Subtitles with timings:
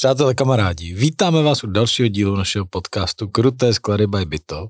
[0.00, 4.68] Přátelé, kamarádi, vítáme vás u dalšího dílu našeho podcastu Kruté sklady by Byto.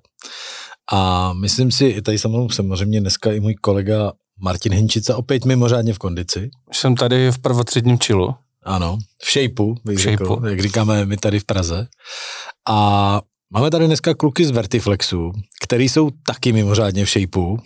[0.92, 4.12] A myslím si, tady mnou samozřejmě dneska i můj kolega
[4.42, 6.50] Martin Hinčica, opět mimořádně v kondici.
[6.72, 8.34] Jsem tady v prvotřídním čilu.
[8.62, 9.74] Ano, v shapeu.
[10.48, 11.86] jak říkáme my tady v Praze.
[12.68, 17.52] A máme tady dneska kluky z Vertiflexu, který jsou taky mimořádně v shapeu.
[17.52, 17.58] Uh,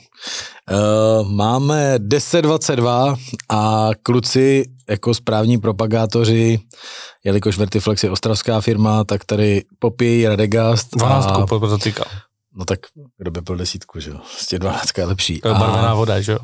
[1.28, 3.16] máme 1022
[3.48, 6.60] a kluci jako správní propagátoři,
[7.24, 10.96] jelikož Vertiflex je ostravská firma, tak tady popíjí Radegast.
[10.96, 11.46] 12 a...
[11.46, 12.04] to týká.
[12.56, 12.80] No tak
[13.18, 14.16] kdo by byl desítku, že jo?
[14.16, 15.40] Prostě 12 je lepší.
[15.40, 16.38] To je barvená voda, že jo?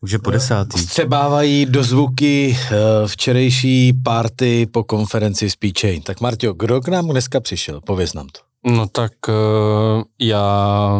[0.00, 0.78] Už je po desátý.
[0.78, 5.56] Střebávají do zvuky uh, včerejší party po konferenci s.
[6.04, 7.80] Tak Martio, kdo k nám dneska přišel?
[7.80, 8.53] Pověz nám to.
[8.66, 10.42] No tak uh, já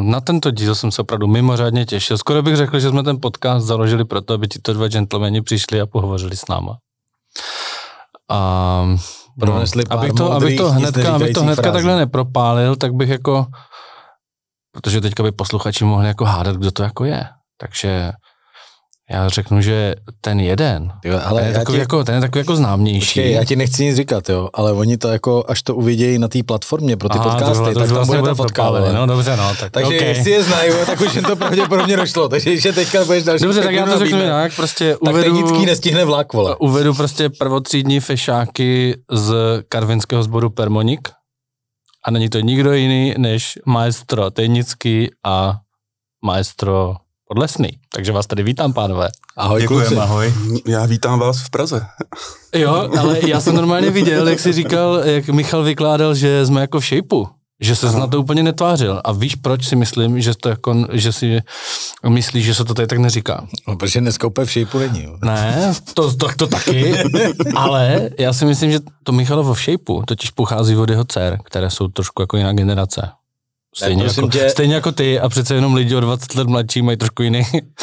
[0.03, 2.19] na tento díl jsem se opravdu mimořádně těšil.
[2.19, 5.81] Skoro bych řekl, že jsme ten podcast založili proto, aby ti to dva gentlemani přišli
[5.81, 6.77] a pohovořili s náma.
[8.31, 8.85] A
[9.45, 13.47] no, abych to, abych to hnedka, abych to hnedka takhle nepropálil, tak bych jako,
[14.73, 17.25] protože teďka by posluchači mohli jako hádat, kdo to jako je.
[17.59, 18.13] Takže
[19.11, 22.41] já řeknu, že ten jeden, jo, ale ten, je takový, ti, jako, ten je takový
[22.41, 23.01] jako známější.
[23.01, 26.29] Počkej, já ti nechci nic říkat, jo, ale oni to jako, až to uvidějí na
[26.29, 28.71] té platformě pro ty Aha, podcasty, tohle, to tak tam vlastně bude ta fotka.
[28.93, 29.55] No dobře, no.
[29.61, 30.09] Tak, takže okay.
[30.09, 33.45] jestli je znají, tak už jim to pravděpodobně došlo, takže když je teďka budeš další.
[33.45, 36.57] Dobře, tak já to řeknu jinak, prostě tak uvedu, technický nestihne vlak, vole.
[36.57, 39.35] Uvedu prostě prvotřídní fešáky z
[39.69, 41.09] karvinského sboru Permonik
[42.05, 45.57] a není to nikdo jiný než maestro Tejnický a
[46.25, 46.97] maestro
[47.29, 47.69] Podlesný.
[47.93, 49.09] Takže vás tady vítám, pánové.
[49.37, 50.01] Ahoj, Děkujem, kluci.
[50.01, 50.35] ahoj.
[50.67, 51.87] Já vítám vás v Praze.
[52.55, 56.81] Jo, ale já jsem normálně viděl, jak jsi říkal, jak Michal vykládal, že jsme jako
[56.81, 57.29] v šejpu.
[57.61, 59.01] Že se na to úplně netvářil.
[59.05, 61.41] A víš, proč si myslím, že, to jako, že si
[62.09, 63.47] myslíš, že se to tady tak neříká?
[63.69, 65.05] No, protože dneska úplně v šejpu není.
[65.05, 65.19] Jo.
[65.25, 66.95] Ne, to, to, to taky,
[67.57, 71.71] ale já si myslím, že to Michalovo v šejpu totiž pochází od jeho dcer, které
[71.71, 73.09] jsou trošku jako jiná generace.
[73.77, 74.51] Stejně, jako, tě...
[74.51, 77.43] stejně jako ty a přece jenom lidi o 20 let mladší mají trošku jiný,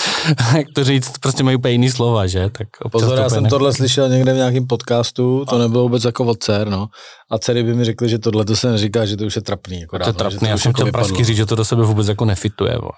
[0.58, 2.50] jak to říct, prostě mají úplně jiný slova, že?
[2.50, 5.60] Tak Pozor, já jsem tohle slyšel někde v nějakém podcastu, to a...
[5.60, 6.88] nebylo vůbec jako od dcer, no.
[7.32, 9.82] A dcery by mi řekly, že tohle to se neříká, že to už je trapný.
[9.82, 12.08] Jako to je trapný, já jsem jako chtěl pražsky říct, že to do sebe vůbec
[12.08, 12.78] jako nefituje.
[12.82, 12.90] Bo.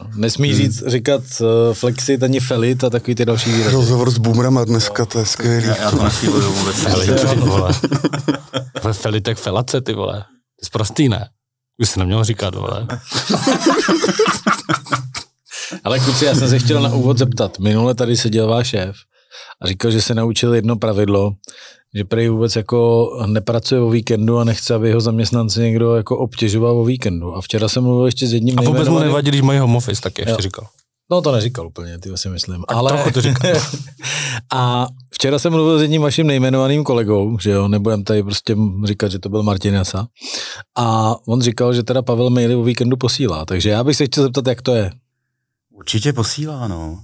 [0.00, 0.58] No, nesmí hmm.
[0.58, 3.76] říct, říkat uh, flexit ani felit a takový ty další výrazy.
[3.76, 5.66] Rozhovor s boomerama dneska, to je skvělý.
[5.66, 5.96] Já, já to
[6.50, 6.76] vůbec.
[6.76, 7.72] Felit, ty vole.
[8.92, 10.14] Felitek felace, ty vole.
[10.60, 11.28] To je prostý, ne?
[11.82, 12.86] Už se neměl říkat, vole.
[15.84, 17.58] Ale kluci, já jsem se chtěl na úvod zeptat.
[17.58, 18.96] Minule tady seděl váš šéf
[19.62, 21.32] a říkal, že se naučil jedno pravidlo,
[21.94, 26.78] že prej vůbec jako nepracuje o víkendu a nechce, aby jeho zaměstnanci někdo jako obtěžoval
[26.78, 27.36] o víkendu.
[27.36, 30.02] A včera jsem mluvil ještě s jedním A vůbec mu nevadí, když mají home office,
[30.02, 30.38] tak ještě jo.
[30.40, 30.66] říkal.
[31.10, 32.64] No to neříkal úplně, ty si myslím.
[32.68, 33.52] Tak ale to říkal.
[34.54, 39.10] a včera jsem mluvil s jedním vaším nejmenovaným kolegou, že jo, nebudem tady prostě říkat,
[39.10, 40.06] že to byl Martin Jasa.
[40.76, 44.24] A on říkal, že teda Pavel maily o víkendu posílá, takže já bych se chtěl
[44.24, 44.90] zeptat, jak to je.
[45.70, 47.02] Určitě posílá, no.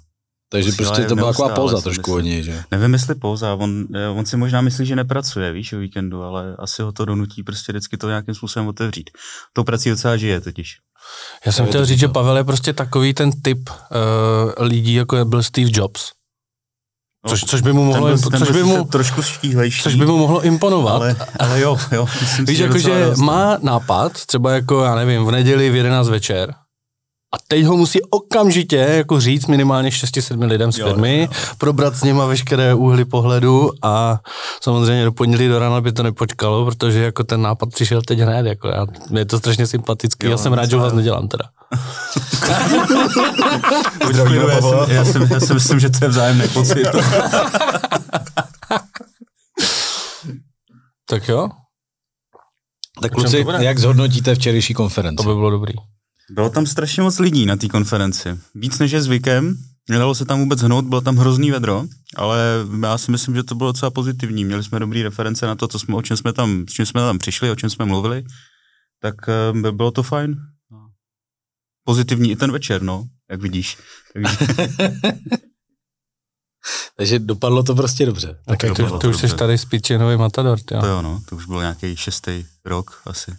[0.48, 2.62] Takže posílá prostě to byla taková pouza trošku od něj, že?
[2.70, 6.56] Nevím, jestli pouza, on, eh, on si možná myslí, že nepracuje, víš, o víkendu, ale
[6.58, 9.10] asi ho to donutí prostě vždycky to nějakým způsobem otevřít.
[9.52, 10.76] Tou prací docela žije totiž.
[11.46, 15.42] Já jsem chtěl říct, že Pavel je prostě takový ten typ uh, lidí, jako byl
[15.42, 16.10] Steve Jobs.
[17.24, 19.82] No, což, což by mu mohlo, byl, což by mu, trošku štíhlejší.
[19.82, 20.94] Což by mu mohlo imponovat.
[20.94, 22.06] Ale, ale jo, jo.
[22.20, 26.54] Myslím Víš, jako, že má nápad, třeba jako, já nevím, v neděli v 11 večer,
[27.34, 31.54] a teď ho musí okamžitě jako říct minimálně 6-7 lidem z firmy, jo, jo, jo.
[31.59, 34.20] probrat s nima veškeré úhly pohledu a
[34.60, 38.47] samozřejmě do pondělí do rána by to nepočkalo, protože jako ten nápad přišel teď hned,
[38.47, 38.87] jako já,
[39.19, 41.44] je to strašně sympatický, jo, já jsem rád, že vás nedělám teda.
[44.12, 46.87] Zdravíme, já, jsem, já, jsem, já si myslím, že to je vzájemný pocit.
[51.09, 51.48] tak jo.
[53.03, 55.16] Tak kluci, jak zhodnotíte včerejší konferenci?
[55.16, 55.72] To by bylo dobrý.
[56.32, 58.38] Bylo tam strašně moc lidí na té konferenci.
[58.54, 59.56] Víc než je zvykem.
[59.90, 61.84] Nedalo se tam vůbec hnout, bylo tam hrozný vedro,
[62.16, 62.40] ale
[62.82, 64.44] já si myslím, že to bylo docela pozitivní.
[64.44, 67.00] Měli jsme dobrý reference na to, co jsme, o čem jsme tam, s čím jsme
[67.00, 68.24] tam přišli, o čem jsme mluvili.
[69.00, 69.14] Tak
[69.52, 70.36] uh, bylo to fajn.
[71.84, 73.78] Pozitivní i ten večer, no, jak vidíš.
[74.12, 74.36] Takže,
[76.96, 78.38] Takže dopadlo to prostě dobře.
[78.46, 80.80] Tak, tak to, to, to už jsi tady Spičenový Matador, jo?
[80.80, 83.36] To jo, no, to už byl nějaký šestý rok asi.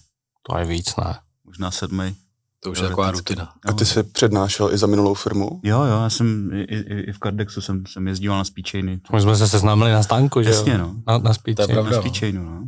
[0.50, 1.20] To je víc, ne?
[1.46, 2.16] Možná sedmý.
[2.64, 3.54] To už je taková rutina.
[3.66, 5.60] A ty se přednášel i za minulou firmu?
[5.64, 9.00] Jo, jo, já jsem i, i, i v Cardexu jsem, jsem jezdíval na speechchainy.
[9.14, 10.96] My jsme se seznámili na stánku, že Jasně, no.
[11.08, 11.68] Na, na speechchainu.
[11.68, 12.64] To je pravda, na speechchainu, no.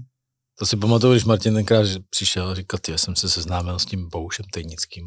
[0.60, 4.10] To si pamatuju, když Martin tenkrát přišel a říkal, ty, jsem se seznámil s tím
[4.12, 5.06] Boušem Tejnickým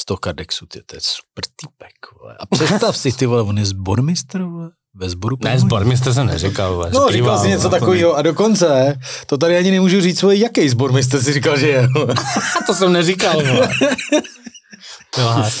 [0.00, 2.36] z toho Cardexu, ty, to je super týpek, vole.
[2.40, 4.70] A představ si, ty vole, on je zbormistr, vole.
[4.96, 6.74] Ve sboru Ne, sbor mistr jsem neříkal.
[6.74, 6.92] vůbec.
[6.92, 10.38] No, Zpíval, říkal jsi něco no, takového a dokonce, to tady ani nemůžu říct svůj,
[10.38, 11.88] jaký sbor mistr si říkal, že je.
[12.66, 13.68] To jsem neříkal, vole.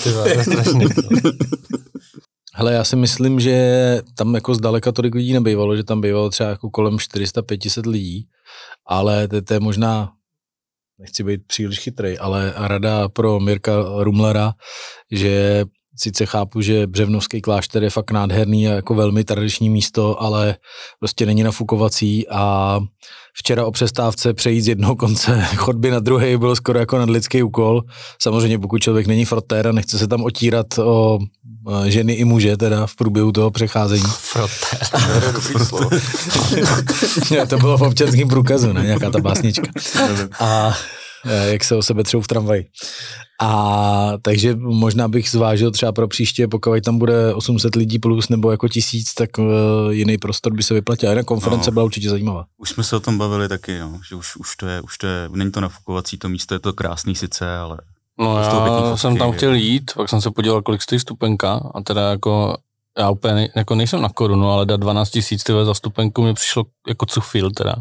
[0.02, 0.86] Ty je strašný.
[2.54, 6.50] Hele, já si myslím, že tam jako zdaleka tolik lidí nebývalo, že tam bývalo třeba
[6.50, 8.26] jako kolem 400-500 lidí,
[8.86, 10.12] ale to, to je možná,
[10.98, 14.52] nechci být příliš chytrý, ale rada pro Mirka Rumlera,
[15.10, 15.64] že
[15.96, 20.56] sice chápu, že Břevnovský klášter je fakt nádherný a jako velmi tradiční místo, ale
[21.00, 22.80] prostě není nafukovací a
[23.36, 27.82] včera o přestávce přejít z jednoho konce chodby na druhý bylo skoro jako nadlidský úkol.
[28.22, 31.18] Samozřejmě pokud člověk není frotér a nechce se tam otírat o
[31.72, 34.02] eh, ženy i muže teda v průběhu toho přecházení.
[34.18, 34.78] Frotér.
[37.48, 38.82] To bylo v občanském průkazu, ne?
[38.82, 39.66] Nějaká ta básnička.
[40.40, 40.74] A
[41.24, 42.66] jak se o sebe třou v tramvaji.
[43.42, 48.50] A takže možná bych zvážil třeba pro příště, pokud tam bude 800 lidí plus nebo
[48.50, 49.44] jako tisíc, tak uh,
[49.90, 51.08] jiný prostor by se vyplatil.
[51.08, 51.74] A jinak konference No.
[51.74, 52.44] byla určitě zajímavá.
[52.58, 55.06] Už jsme se o tom bavili taky, no, že už, už, to je, už to
[55.06, 57.78] je, není to nafukovací to místo, je to krásný sice, ale
[58.18, 59.32] No já fotky, jsem tam jo.
[59.32, 62.56] chtěl jít, pak jsem se podíval, kolik stojí stupenka a teda jako
[62.98, 66.64] já úplně nej, jako nejsem na korunu, ale dát 12 tisíc za stupenku mi přišlo
[66.88, 67.74] jako cufil teda.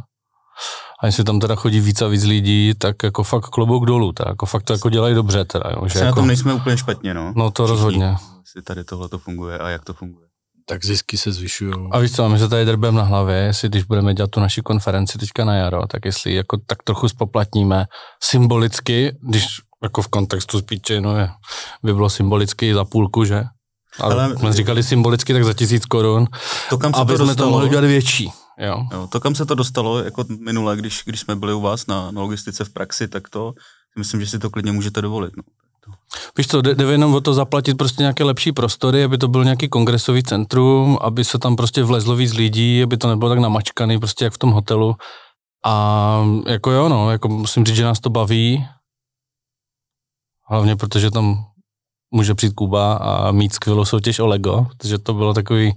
[1.00, 4.30] A jestli tam teda chodí víc a víc lidí, tak jako fakt klobouk dolů, teda,
[4.30, 7.14] jako fakt to jako dělají dobře teda, jo, že na jako, tom nejsme úplně špatně,
[7.14, 7.34] no.
[7.36, 8.16] no to Všichni, rozhodně.
[8.42, 10.28] Jestli tady tohle to funguje a jak to funguje.
[10.66, 11.74] Tak zisky se zvyšují.
[11.92, 14.62] A víš co, my se tady drbem na hlavě, jestli když budeme dělat tu naši
[14.62, 17.86] konferenci teďka na jaro, tak jestli jako tak trochu spoplatníme
[18.24, 19.48] symbolicky, když
[19.84, 21.30] jako v kontextu spíče, no je,
[21.84, 23.44] by bylo symbolicky za půlku, že?
[24.00, 26.28] Ale Ale- jsme říkali symbolicky, tak za tisíc korun,
[26.70, 28.32] To, kam se aby to jsme to dostalo, mohli dělat větší.
[28.58, 28.88] Jo.
[28.92, 32.12] jo, to, kam se to dostalo, jako minule, když, když jsme byli u vás na,
[32.12, 33.54] na logistice v praxi, tak to
[33.98, 35.34] myslím, že si to klidně můžete dovolit.
[35.38, 35.44] No.
[36.38, 39.44] Víš co, jde, jde jenom o to zaplatit prostě nějaké lepší prostory, aby to byl
[39.44, 44.00] nějaký kongresový centrum, aby se tam prostě vlezlo víc lidí, aby to nebylo tak namačkaný,
[44.00, 44.96] prostě jak v tom hotelu.
[45.66, 48.66] A jako jo, no, jako musím říct, že nás to baví.
[50.50, 51.46] Hlavně protože tam
[52.12, 55.76] může přijít Kuba a mít skvělou soutěž o Lego, protože to bylo takový,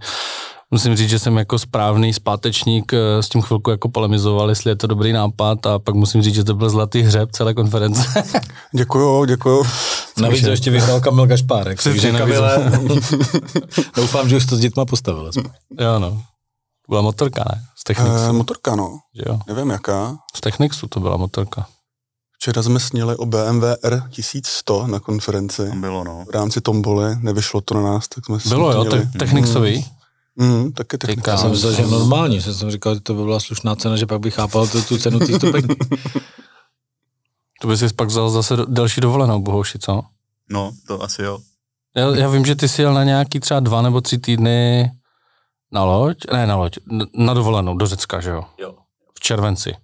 [0.71, 4.77] musím říct, že jsem jako správný zpátečník eh, s tím chvilku jako polemizoval, jestli je
[4.77, 8.25] to dobrý nápad a pak musím říct, že to byl zlatý hřeb celé konference.
[8.73, 9.65] Děkuju, děkuju.
[10.21, 11.83] Navíc to ještě vyhrál Kamil Gašpárek.
[11.83, 12.37] Takže navíc.
[12.37, 12.73] Kamile,
[13.97, 15.31] doufám, že už to s dětma postavil.
[15.81, 16.11] jo no.
[16.11, 17.61] To byla motorka, ne?
[17.77, 18.99] Z E, Technixu, motorka, no.
[19.27, 19.39] jo.
[19.49, 20.17] Nevím jaká.
[20.37, 21.67] Z Technixu to byla motorka.
[22.39, 25.63] Včera jsme sněli o BMW R1100 na konferenci.
[25.81, 26.25] Bylo, no.
[26.29, 29.07] V rámci tomboly, nevyšlo to na nás, tak jsme Bylo jo, sněli.
[29.07, 29.87] te- Technixový.
[30.37, 31.31] Mm, taky technika.
[31.31, 32.41] Já jsem myslel, že je normální.
[32.43, 34.99] Jsem, jsem říkal, že to by byla slušná cena, že pak bych chápal tu, tu
[34.99, 35.77] cenu té stupenky.
[37.61, 40.03] To by si pak vzal zase do- delší dovolenou, bohouši, co?
[40.51, 41.39] No, to asi jo.
[41.97, 44.91] Já, já vím, že ty jsi jel na nějaký třeba dva nebo tři týdny
[45.73, 46.79] na loď, ne na loď,
[47.15, 48.43] na dovolenou do Řecka, že jo?
[48.59, 48.75] Jo.
[49.15, 49.75] V červenci.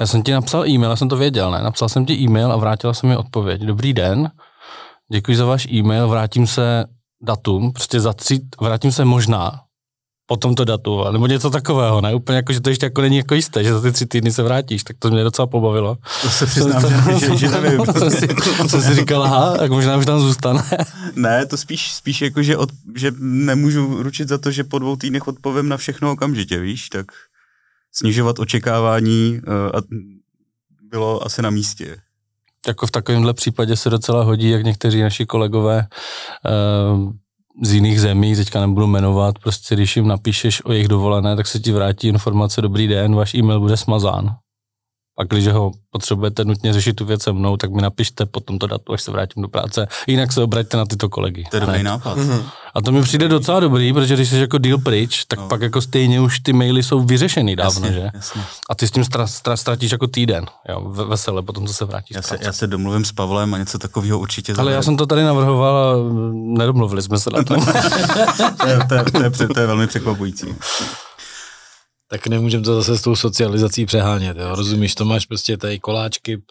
[0.00, 1.62] Já jsem ti napsal e-mail, já jsem to věděl, ne?
[1.62, 3.62] Napsal jsem ti e-mail a vrátila jsem mi odpověď.
[3.62, 4.30] Dobrý den,
[5.12, 6.84] děkuji za váš e-mail, vrátím se
[7.22, 9.60] datum, prostě za tři, vrátím se možná
[10.30, 12.14] po tomto datu, nebo něco takového, ne?
[12.14, 14.42] Úplně jako, že to ještě jako není jako jisté, že za ty tři týdny se
[14.42, 15.96] vrátíš, tak to mě docela pobavilo.
[16.22, 17.86] To se přiznám, že, že, že nevím.
[17.86, 18.28] jsem, si,
[18.66, 20.62] jsem si říkal, aha, tak možná už tam zůstane.
[21.14, 24.96] Ne, to spíš, spíš jako, že, od, že nemůžu ručit za to, že po dvou
[24.96, 27.06] týdnech odpovím na všechno okamžitě, víš, tak
[27.92, 29.82] snižovat očekávání uh, a
[30.90, 31.96] bylo asi na místě.
[32.66, 35.86] jako v takovémhle případě se docela hodí, jak někteří naši kolegové
[36.94, 37.12] uh,
[37.62, 41.60] z jiných zemí, teďka nebudu jmenovat, prostě když jim napíšeš o jejich dovolené, tak se
[41.60, 44.36] ti vrátí informace, dobrý den, váš e-mail bude smazán.
[45.16, 48.66] Pak, když ho potřebujete nutně řešit tu věc se mnou, tak mi napište po tomto
[48.66, 49.86] datu, až se vrátím do práce.
[50.06, 51.44] Jinak se obraťte na tyto kolegy.
[51.50, 52.16] To je dobrý nápad.
[52.16, 52.42] Mhm.
[52.74, 55.48] A to mi přijde docela dobrý, protože když jsi jako deal pryč, tak No.
[55.48, 58.10] pak jako stejně už ty maily jsou vyřešený dávno, jasně, že?
[58.14, 58.42] Jasně.
[58.70, 61.84] A ty s tím stra, stra, ztratíš jako týden, jo, ve- vesele, potom co se
[61.84, 62.14] vrátíš.
[62.16, 65.06] Já se, já se domluvím s Pavlem a něco takového určitě Ale já jsem to
[65.06, 65.94] tady navrhoval a
[66.32, 67.66] nedomluvili jsme se na tom.
[68.60, 70.46] to, je, to, je, to, je, to je velmi překvapující.
[72.10, 74.36] Tak nemůžeme to zase s tou socializací přehánět.
[74.36, 74.54] Jo?
[74.54, 76.42] Rozumíš, to máš prostě tady koláčky,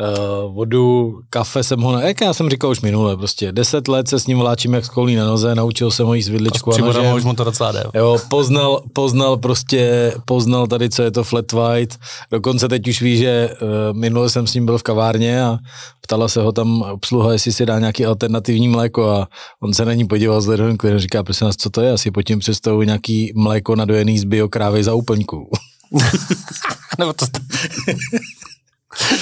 [0.00, 4.20] uh, vodu, kafe jsem ho, jak já jsem říkal už minule, prostě deset let se
[4.20, 7.14] s ním vláčím jak s kolí na noze, naučil jsem ho jíst vidličku a nožem.
[7.14, 7.84] už mu to docela jde.
[7.94, 11.98] Jo, poznal, poznal prostě, poznal tady, co je to flat white.
[12.30, 15.58] Dokonce teď už ví, že uh, minule jsem s ním byl v kavárně a
[16.00, 19.28] ptala se ho tam obsluha, jestli si dá nějaký alternativní mléko a
[19.62, 21.92] on se na ní podíval z ledovinku a říká, prosím nás, co to je?
[21.92, 25.50] Asi pod tím představuji nějaký mléko nadojený z biokrávy za úplňku.
[26.98, 27.26] Nebo to,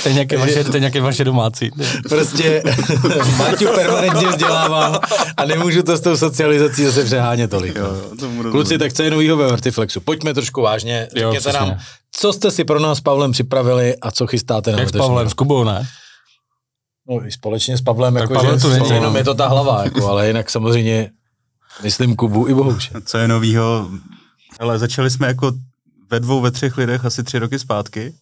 [0.02, 1.71] to, je nějaké vaše, to je nějaké vaše domácí.
[2.09, 2.62] Prostě
[3.38, 4.99] Marťu permanentně vzdělávám
[5.37, 7.76] a nemůžu to s tou socializací zase přehánět tolik.
[7.76, 7.87] Jo,
[8.23, 10.00] jo, Kluci, tak co je novýho ve Vertiflexu?
[10.00, 11.78] Pojďme trošku vážně, řekněte nám,
[12.12, 15.28] co jste si pro nás s Pavlem připravili a co chystáte na Jak s Pavlem,
[15.30, 15.87] s Kubou, ne?
[17.09, 19.85] No i společně s Pavlem, jako, Pavel že to není, jenom je to ta hlava,
[19.85, 21.11] jako, ale jinak samozřejmě
[21.83, 22.90] myslím Kubu i Bohuše.
[23.04, 23.90] Co je novýho?
[24.61, 25.52] Ale začali jsme jako
[26.11, 28.14] ve dvou, ve třech lidech asi tři roky zpátky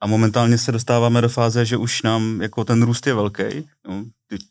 [0.00, 3.68] a momentálně se dostáváme do fáze, že už nám jako ten růst je velký.
[3.88, 4.04] No,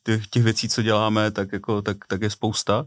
[0.04, 2.86] těch, těch věcí, co děláme, tak, jako, tak, tak je spousta.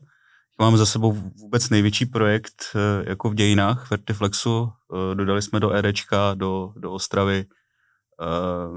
[0.59, 4.69] Máme za sebou vůbec největší projekt eh, jako v dějinách Vertiflexu.
[4.95, 7.45] Eh, dodali jsme do EDčka, do, do Ostravy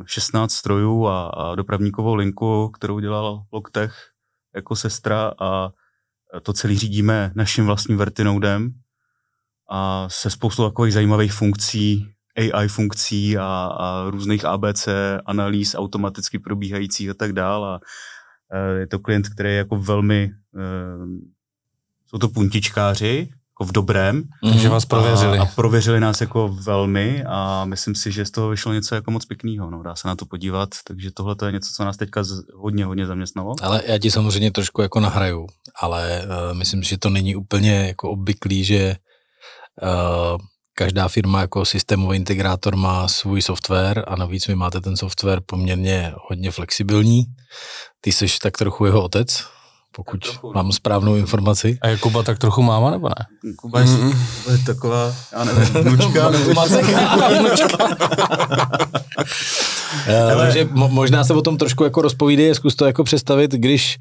[0.05, 3.95] 16 eh, strojů a, a dopravníkovou linku, kterou dělal Logtech
[4.55, 5.69] jako sestra a
[6.41, 8.73] to celý řídíme naším vlastním Vertinoudem
[9.69, 14.87] a se spoustou takových zajímavých funkcí, AI funkcí a, a různých ABC
[15.25, 17.65] analýz automaticky probíhajících a tak dál.
[17.65, 17.79] A
[18.79, 20.31] je to klient, který je jako velmi,
[22.07, 24.23] jsou to puntičkáři, jako v dobrém.
[24.43, 24.57] Mm-hmm.
[24.57, 25.39] Že vás prověřili.
[25.39, 29.11] A, a prověřili nás jako velmi a myslím si, že z toho vyšlo něco jako
[29.11, 29.69] moc pěkného.
[29.69, 29.83] No.
[29.83, 32.85] Dá se na to podívat, takže tohle to je něco, co nás teďka z, hodně,
[32.85, 33.55] hodně zaměstnalo.
[33.61, 35.47] Ale já ti samozřejmě trošku jako nahraju,
[35.81, 38.95] ale uh, myslím, že to není úplně jako obvyklý, že
[39.83, 40.37] uh,
[40.75, 46.13] každá firma jako systémový integrátor má svůj software a navíc vy máte ten software poměrně
[46.29, 47.25] hodně flexibilní.
[48.01, 49.43] Ty jsi tak trochu jeho otec,
[49.95, 51.77] pokud trochu, mám správnou informaci.
[51.81, 53.53] A je Kuba tak trochu máma, nebo ne?
[53.55, 54.13] Kuba je, mm.
[54.51, 56.53] je taková, já nevím, vnučka, nebo
[57.39, 57.77] vnučka.
[60.07, 60.45] Ale...
[60.45, 63.97] Takže možná se o tom trošku jako rozpovídej, zkus to jako představit, když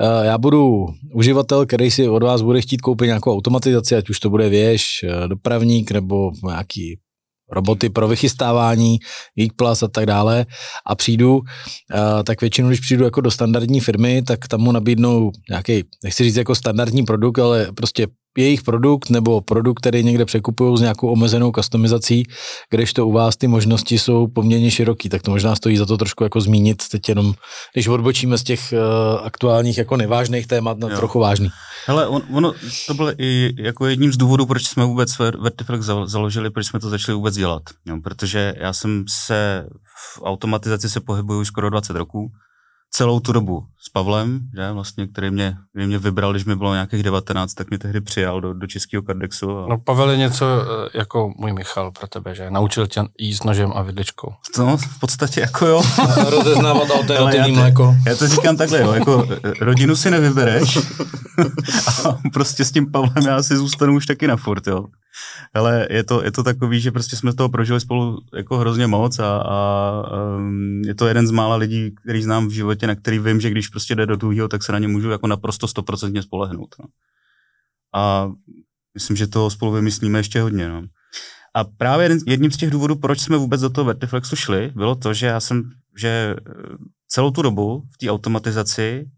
[0.00, 4.20] uh, já budu uživatel, který si od vás bude chtít koupit nějakou automatizaci, ať už
[4.20, 6.98] to bude věž, eh, dopravník nebo nějaký
[7.50, 8.98] roboty pro vychystávání,
[9.34, 10.46] Geek Plus a tak dále
[10.86, 11.40] a přijdu,
[12.24, 16.36] tak většinou, když přijdu jako do standardní firmy, tak tam mu nabídnou nějaký, nechci říct
[16.36, 18.06] jako standardní produkt, ale prostě
[18.38, 22.22] jejich produkt nebo produkt, který někde překupují s nějakou omezenou customizací,
[22.70, 26.24] kdežto u vás ty možnosti jsou poměrně široký, tak to možná stojí za to trošku
[26.24, 27.34] jako zmínit teď jenom,
[27.72, 30.96] když odbočíme z těch uh, aktuálních jako nevážných témat na jo.
[30.96, 31.48] trochu vážný.
[31.86, 32.52] Hele, on, ono,
[32.86, 36.90] to bylo i jako jedním z důvodů, proč jsme vůbec Vertiflex založili, proč jsme to
[36.90, 37.62] začali vůbec dělat.
[37.86, 39.66] Jo, protože já jsem se
[40.16, 42.30] v automatizaci se pohybuju skoro 20 roků,
[42.90, 46.74] celou tu dobu s Pavlem, že, vlastně, který mě, který mě vybral, když mi bylo
[46.74, 49.58] nějakých 19, tak mě tehdy přijal do, do českého kardexu.
[49.58, 49.66] A...
[49.68, 53.72] No Pavel je něco eh, jako můj Michal pro tebe, že naučil tě jíst nožem
[53.74, 54.32] a vidličkou.
[54.58, 55.82] No, v podstatě jako jo.
[56.30, 57.96] Rozeznávat alternativní mléko.
[58.06, 60.78] Já to říkám takhle, jo, jako eh, rodinu si nevybereš
[62.08, 64.84] a prostě s tím Pavlem já si zůstanu už taky na furt, jo
[65.54, 69.18] ale je to, je to takový, že prostě jsme toho prožili spolu jako hrozně moc
[69.18, 70.02] a, a
[70.36, 73.50] um, je to jeden z mála lidí, který znám v životě, na který vím, že
[73.50, 76.74] když prostě jde do druhého, tak se na ně můžu jako naprosto stoprocentně spolehnout.
[76.80, 76.84] No.
[77.94, 78.30] A
[78.94, 80.68] myslím, že to spolu vymyslíme ještě hodně.
[80.68, 80.82] No.
[81.54, 85.14] A právě jedním z těch důvodů, proč jsme vůbec do toho Vertiflexu šli, bylo to,
[85.14, 86.52] že já jsem, že eh,
[87.08, 89.10] celou tu dobu v té automatizaci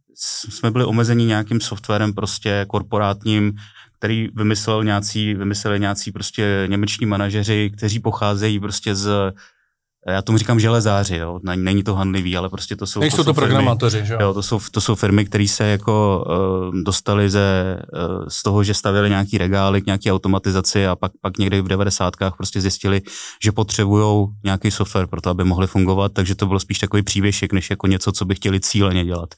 [0.48, 3.52] jsme byli omezeni nějakým softwarem prostě korporátním,
[4.00, 9.32] který vymyslel nějací, vymysleli nějací prostě němeční manažeři, kteří pocházejí prostě z
[10.08, 11.40] já tomu říkám železáři, jo.
[11.56, 13.00] Není to handlivý, ale prostě to jsou...
[13.00, 14.34] Nejsou to, to programátoři, že jo?
[14.34, 18.74] To jsou, to jsou firmy, které se jako uh, dostali ze, uh, z toho, že
[18.74, 22.14] stavěli nějaký regály k nějaký automatizaci a pak, pak někdy v 90.
[22.36, 23.02] prostě zjistili,
[23.42, 27.52] že potřebují nějaký software pro to, aby mohli fungovat, takže to bylo spíš takový přívěšek,
[27.52, 29.34] než jako něco, co by chtěli cíleně dělat.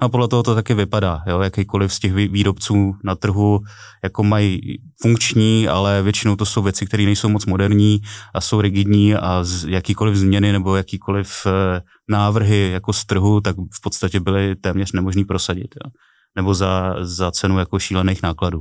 [0.00, 1.40] A podle toho to taky vypadá, jo.
[1.40, 3.60] Jakýkoliv z těch výrobců na trhu
[4.04, 8.00] jako mají funkční, ale většinou to jsou věci, které nejsou moc moderní
[8.34, 13.56] a jsou rigidní a z jakýkoliv změny nebo jakýkoliv eh, návrhy jako z trhu, tak
[13.56, 15.74] v podstatě byly téměř nemožný prosadit.
[15.84, 15.90] Jo.
[16.36, 18.60] Nebo za, za cenu jako šílených nákladů.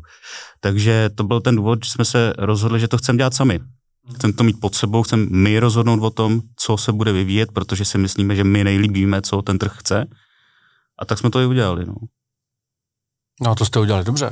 [0.60, 3.60] Takže to byl ten důvod, že jsme se rozhodli, že to chceme dělat sami.
[4.16, 7.86] Chceme to mít pod sebou, chceme my rozhodnout o tom, co se bude vyvíjet, protože
[7.86, 10.06] si myslíme, že my nejlíbíme, co ten trh chce.
[11.00, 11.86] A tak jsme to i udělali.
[11.86, 11.96] No,
[13.42, 14.32] no a to jste udělali dobře.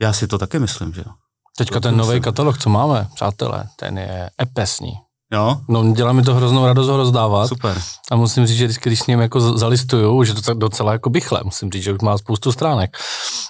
[0.00, 1.12] Já si to taky myslím, že jo.
[1.58, 4.92] Teďka ten nový katalog, co máme, přátelé, ten je epesní.
[5.32, 5.56] Jo?
[5.68, 7.48] No, dělá mi to hroznou radost ho rozdávat.
[7.48, 7.78] Super.
[8.10, 11.10] A musím říct, že vždycky, když s ním jako zalistuju, že to tak docela jako
[11.10, 12.96] bychle, musím říct, že už má spoustu stránek.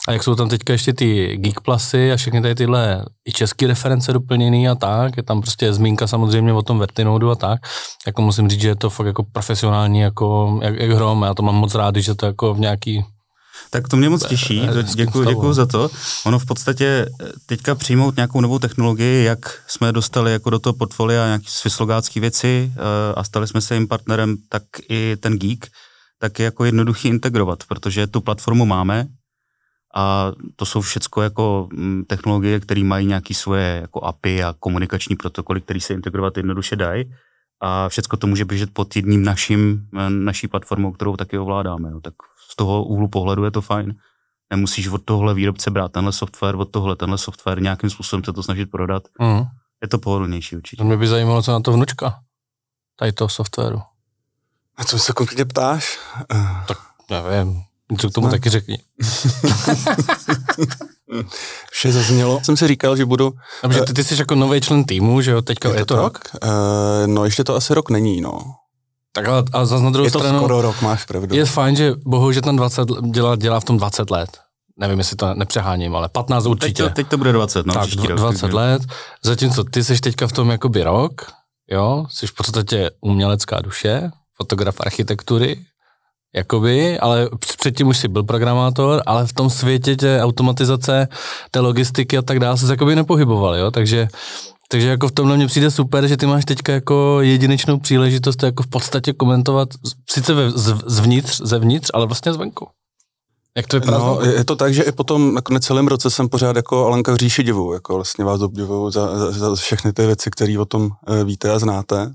[0.09, 3.67] A jak jsou tam teďka ještě ty Geek Plusy a všechny tady tyhle i české
[3.67, 7.61] reference doplněný a tak, je tam prostě zmínka samozřejmě o tom Vertinodu a tak,
[8.07, 11.43] jako musím říct, že je to fakt jako profesionální, jako jak, jak hrom, já to
[11.43, 13.05] mám moc rád, že to jako v nějaký
[13.71, 15.91] Tak to mě moc těší, děkuji, děkuji za to.
[16.27, 20.73] Ono v podstatě eh, teďka přijmout nějakou novou technologii, jak jsme dostali jako do toho
[20.73, 22.81] portfolia nějaké svislogácké věci eh,
[23.15, 25.67] a stali jsme se jim partnerem, tak i ten Geek,
[26.19, 29.07] tak je jako jednoduchý integrovat, protože tu platformu máme
[29.97, 35.17] a to jsou všechno jako mm, technologie, které mají nějaké svoje jako API a komunikační
[35.17, 37.05] protokoly, které se integrovat jednoduše dají
[37.61, 41.91] a všechno to může běžet pod jedním naším, eh, naší platformou, kterou taky ovládáme.
[41.91, 42.01] Jo.
[42.01, 42.15] Tak
[42.51, 43.95] z toho úhlu pohledu je to fajn.
[44.51, 48.43] Nemusíš od tohle výrobce brát tenhle software, od tohle tenhle software, nějakým způsobem se to
[48.43, 49.03] snažit prodat.
[49.21, 49.43] Mm.
[49.83, 50.77] Je to pohodlnější určitě.
[50.77, 52.21] To mě by zajímalo, co na to vnučka,
[52.97, 53.83] tady toho softwaru.
[54.77, 55.99] A co se konkrétně ptáš?
[56.69, 56.79] Tak
[57.11, 58.31] nevím, něco k tomu no.
[58.31, 58.79] taky řekni.
[61.71, 62.41] Vše zaznělo.
[62.45, 63.33] Jsem si říkal, že budu...
[63.63, 65.95] A že ty, ty jsi jako nový člen týmu, že jo, teďka je, je to,
[65.95, 66.19] to rok?
[66.43, 66.51] Uh,
[67.07, 68.55] no ještě to asi rok není, no.
[69.17, 70.39] Tak ale, ale zase na druhou je to stranu...
[70.39, 71.33] skoro rok, máš pravdu.
[71.33, 74.31] Je fajn, že bohu, že ten 20 dělá, dělá v tom 20 let.
[74.79, 76.83] Nevím, jestli to nepřeháním, ale 15 určitě.
[76.83, 78.83] Teď to, teď to bude 20, no, tak, 20 rok, let.
[79.25, 81.33] Zatímco ty jsi teďka v tom jakoby rok,
[81.71, 85.65] jo, jsi v podstatě umělecká duše, fotograf architektury,
[86.35, 91.09] jakoby, ale předtím už jsi byl programátor, ale v tom světě tě automatizace,
[91.51, 94.09] té logistiky a tak dále se jakoby nepohyboval, jo, takže
[94.69, 98.63] takže jako v tomhle mě přijde super, že ty máš teďka jako jedinečnou příležitost jako
[98.63, 99.69] v podstatě komentovat
[100.11, 102.69] sice ve, z, zvnitř, zevnitř, ale vlastně zvenku.
[103.57, 103.99] Jak to vypadá?
[103.99, 107.17] No, je to tak, že i potom jako necelém roce jsem pořád jako Alenka v
[107.17, 110.83] říši divu, jako vlastně vás obdivuju za, za, za všechny ty věci, které o tom
[110.83, 112.15] uh, víte a znáte.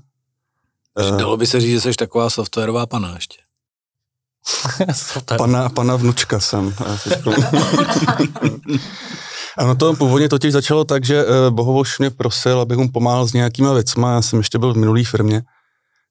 [1.10, 3.38] Uh, Dalo by se říct, že jsi taková softwarová pana ještě.
[5.36, 6.74] pana, pana vnučka jsem.
[9.58, 13.32] Ano, to původně totiž začalo tak, že uh, Bohovoš mě prosil, abych mu pomáhal s
[13.32, 14.12] nějakýma věcma.
[14.12, 15.42] Já jsem ještě byl v minulý firmě,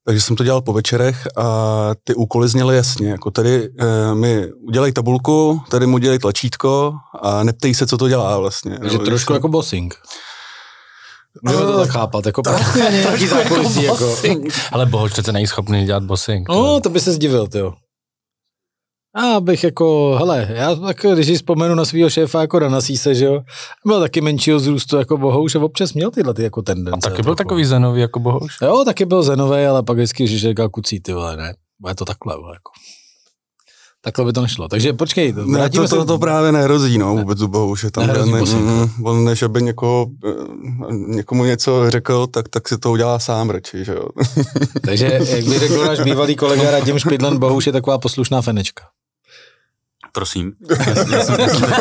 [0.06, 3.10] takže jsem to dělal po večerech a ty úkoly zněly jasně.
[3.10, 8.08] Jako tady uh, mi udělej tabulku, tady mu udělej tlačítko a neptej se, co to
[8.08, 8.78] dělá vlastně.
[8.78, 9.94] Takže no, trošku jako bossing.
[11.42, 13.82] Můžeme to tak chápat, jako tak, nějaký zákulisí.
[13.82, 14.16] Jako.
[14.72, 16.48] Ale Bohoš přece není schopný dělat bossing.
[16.48, 17.72] No, to by se zdivil, jo.
[19.14, 23.24] A bych jako, hele, já tak, když si vzpomenu na svého šéfa jako Ranasíse, že
[23.24, 23.40] jo,
[23.86, 27.08] byl taky menšího zrůstu jako Bohouš a občas měl tyhle ty jako tendence.
[27.08, 27.44] A taky byl jako.
[27.44, 28.56] takový zenový jako Bohouš?
[28.62, 32.04] Jo, taky byl zenový, ale pak vždycky že říkal kucí, ty vole, ne, bude to
[32.04, 32.72] takhle, vole, jako.
[34.04, 34.68] Takhle by to nešlo.
[34.68, 35.34] Takže počkej.
[35.46, 37.90] Ne, to, to, to, to, právě nehrozí, no, vůbec u Bohouše.
[37.90, 42.78] Tam ne, ne, mm, on než aby někoho, eh, někomu něco řekl, tak, tak si
[42.78, 44.08] to udělá sám radši, že jo.
[44.84, 48.84] Takže, jak by řekl náš bývalý kolega Radim Špidlen, Bohouš je taková poslušná fenečka.
[50.12, 50.52] Prosím.
[50.70, 51.78] Já, já, jsem, já, jsem, teď,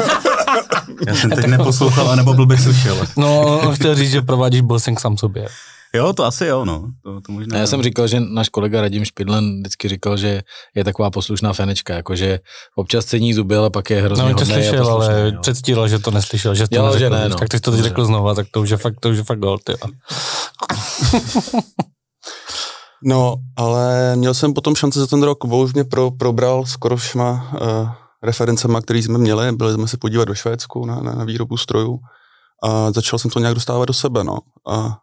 [1.07, 2.97] já jsem teď neposlouchal, anebo byl bych slyšel.
[3.17, 5.47] No, chtěl říct, že provádíš bossing sám sobě.
[5.93, 6.87] Jo, to asi jo, no.
[7.03, 10.41] To, to možná já jsem říkal, že náš kolega Radim Špidlen vždycky říkal, že
[10.75, 12.39] je taková poslušná fenečka, jakože
[12.75, 15.41] občas cení zuby, ale pak je hrozně No, to slyšel, ale jo.
[15.41, 17.35] předstíral, že to neslyšel, že to jo, neřekl, že ne, no.
[17.35, 19.23] Tak ty jsi to teď řekl znova, tak to už je fakt, to už je
[19.23, 19.75] fakt gold, jo.
[23.03, 26.97] No, ale měl jsem potom šanci za ten rok, bo už mě pro, probral skoro
[26.97, 27.89] všema uh,
[28.23, 29.51] referencema, které jsme měli.
[29.51, 31.99] Byli jsme se podívat do Švédsku na, na, na výrobu strojů
[32.63, 34.23] a začal jsem to nějak dostávat do sebe.
[34.23, 34.37] No.
[34.67, 34.97] A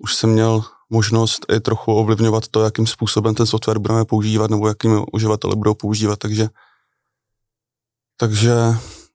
[0.00, 4.68] už jsem měl možnost i trochu ovlivňovat to, jakým způsobem ten software budeme používat nebo
[4.68, 6.48] jakým uživatele budou používat, takže
[8.16, 8.54] takže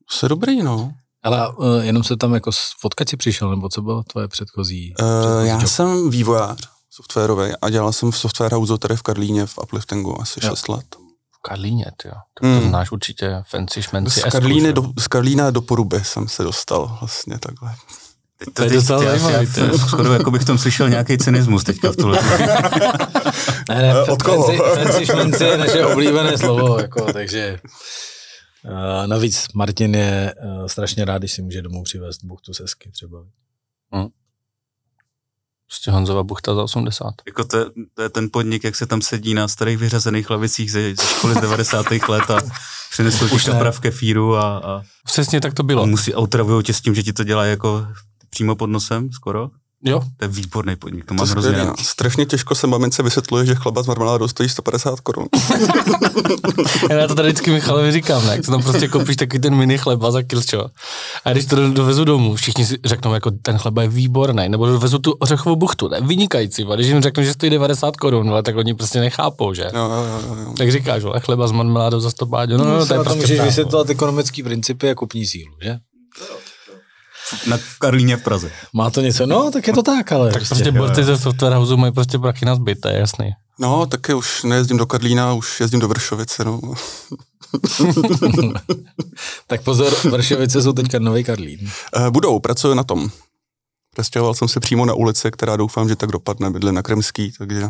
[0.10, 0.92] se dobrý, no.
[1.24, 4.94] Ale uh, jenom se tam jako fotkat si přišel, nebo co bylo tvoje předchozí?
[5.02, 5.70] Uh, já job?
[5.70, 10.40] jsem vývojář softwarový a dělal jsem v Software House tady v Karlíně v Upliftingu asi
[10.44, 10.50] jo.
[10.50, 10.96] 6 let.
[11.48, 12.12] Karlíně, jo.
[12.12, 12.70] Tak to hmm.
[12.70, 14.20] znáš určitě fancy šmenci.
[14.20, 17.76] Z, Karlíny do, z Karlína do Poruby jsem se dostal vlastně takhle.
[18.38, 19.48] Teď to, to je docela zajímavý.
[19.78, 22.20] Skoro jako bych tam slyšel nějaký cynismus teďka v tuhle.
[23.70, 24.54] ne, ne, Od koho?
[24.76, 27.60] Fancy šmenci je naše oblíbené slovo, jako, takže
[28.66, 33.20] uh, navíc Martin je uh, strašně rád, když si může domů přivést buchtu sesky třeba.
[33.92, 34.08] Hmm.
[35.76, 37.14] Prostě Honzova buchta za 80.
[37.28, 40.96] Jako to, to, je ten podnik, jak se tam sedí na starých vyřazených lavicích ze,
[40.96, 41.86] ze školy z 90.
[42.08, 42.42] let a
[42.92, 44.82] přinesl ti kaprav kefíru a, a...
[45.06, 45.84] Přesně tak to bylo.
[45.84, 47.88] A musí, otravují tě s tím, že ti to dělá jako
[48.30, 49.50] přímo pod nosem skoro.
[49.86, 50.00] Jo.
[50.18, 51.80] To je výborný podnik, to mám to hrozně rád.
[51.80, 55.28] Strašně těžko se mamince vysvětluje, že chleba z marmeládou stojí 150 korun.
[56.90, 58.32] Já to tady vždycky Michalovi říkám, ne?
[58.32, 60.66] Jak tam prostě koupíš takový ten mini chleba za kilčo.
[61.26, 65.00] A když to dovezu domů, všichni si řeknou, jako ten chleba je výborný, nebo dovezu
[65.00, 66.64] tu ořechovou buchtu, to je vynikající.
[66.64, 69.64] A když jim řeknu, že stojí 90 korun, ale tak oni prostě nechápou, že?
[69.74, 70.54] Jo, jo, jo, jo.
[70.58, 72.58] Tak říkáš, že chleba z marmeládou za 100 báďo.
[72.58, 75.78] No, no, no, to je prostě můžeš vysvětlovat ekonomický principy a kupní sílu, že?
[77.48, 78.52] Na, v Karlíně v Praze.
[78.74, 79.26] Má to něco?
[79.26, 80.32] No, tak je to tak, ale.
[80.32, 83.32] Tak prostě, prostě borci ze Software House mají prostě prachy na zbyt, to je jasný.
[83.60, 86.62] No, taky už nejezdím do Karlína, už jezdím do Vršovice, no.
[89.48, 91.70] tak pozor, Vršovice jsou teďka nový Karlín.
[91.96, 93.10] Eh, budou, pracuji na tom.
[93.94, 97.70] Přestěhoval jsem se přímo na ulici, která doufám, že tak dopadne, bydle na Kremský, takže...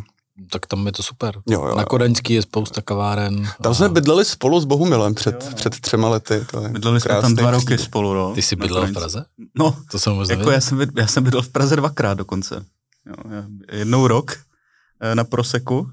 [0.51, 1.41] Tak tam je to super.
[1.49, 3.49] Jo, jo, na Kodaňský je spousta kaváren.
[3.61, 5.55] Tam jsme bydleli spolu s Bohumilem před, jo, no.
[5.55, 6.45] před třema lety.
[6.51, 8.33] To je bydleli jsme tam dva roky spolu, no.
[8.33, 9.25] Ty jsi bydlel v Praze?
[9.55, 12.65] No, to jsem možná jako já jsem, já jsem bydlel v Praze dvakrát dokonce.
[13.05, 14.37] Jo, jednou rok
[15.01, 15.89] eh, na Proseku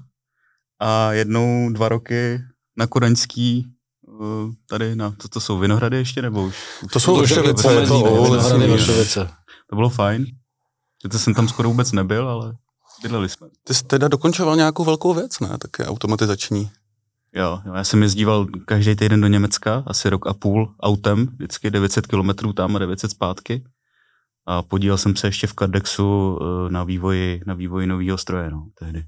[0.79, 2.41] a jednou dva roky
[2.77, 3.67] na Kodaňský
[4.07, 6.55] eh, tady na, to, to jsou Vinohrady ještě, nebo už?
[6.93, 7.87] To jsou Vršovice.
[9.19, 9.27] To,
[9.69, 10.25] to bylo fajn.
[11.11, 12.53] To jsem tam skoro vůbec nebyl, ale
[13.03, 13.47] bydleli jsme.
[13.63, 15.57] Ty jsi teda dokončoval nějakou velkou věc, ne?
[15.57, 16.71] Tak je automatizační.
[17.33, 21.71] Jo, jo, já jsem jezdíval každý týden do Německa, asi rok a půl autem, vždycky
[21.71, 23.63] 900 km tam a 900 zpátky.
[24.45, 28.69] A podílel jsem se ještě v Cardexu eh, na vývoji, na vývoji nového stroje, no,
[28.79, 29.05] tehdy.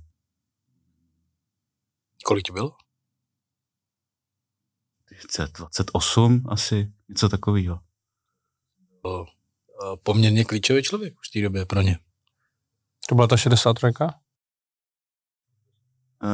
[2.26, 2.72] Kolik bylo?
[5.58, 7.80] 28 asi, něco takového.
[10.04, 12.00] Poměrně klíčový člověk už v té době pro ně.
[13.10, 13.88] To byla ta 63?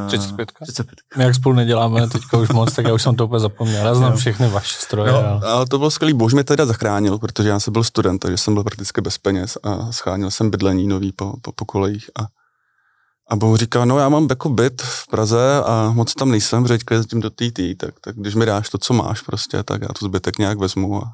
[0.07, 0.51] 35.
[0.63, 0.95] 35.
[1.17, 3.85] My jak spolu neděláme teďka už moc, tak já už jsem to úplně zapomněl.
[3.85, 5.11] Já znám všechny vaše stroje.
[5.11, 5.47] No, ale...
[5.47, 6.13] ale to bylo skvělý.
[6.13, 9.57] Bož mě teda zachránil, protože já jsem byl student, takže jsem byl prakticky bez peněz
[9.63, 12.27] a schánil jsem bydlení nový po, po, po kolejích a
[13.31, 16.79] a Bohu říká, no já mám jako byt v Praze a moc tam nejsem, protože
[16.91, 20.05] jezdím do TT, tak, tak když mi dáš to, co máš prostě, tak já tu
[20.05, 21.13] zbytek nějak vezmu a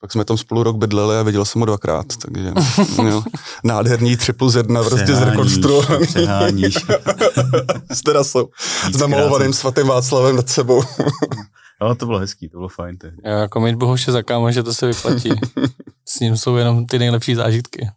[0.00, 2.52] pak jsme tam spolu rok bydleli a viděl jsem ho dvakrát, takže
[3.02, 3.24] měl
[3.64, 6.06] nádherný 3 plus 1 prostě zrekonstruovaný.
[6.06, 6.76] Přeháníš.
[7.90, 8.48] S terasou.
[8.92, 10.82] S namalovaným svatým Václavem nad sebou.
[11.80, 13.16] Ale to bylo hezký, to bylo fajn tehdy.
[13.24, 15.30] Já jako mít Bohuše za kámo, že to se vyplatí.
[16.08, 17.90] S ním jsou jenom ty nejlepší zážitky.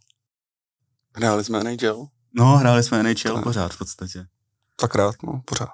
[1.16, 2.08] Hráli jsme NHL.
[2.34, 3.44] No, hráli jsme NHL tak.
[3.44, 4.26] pořád v podstatě.
[4.80, 5.70] Dvakrát, no, pořád.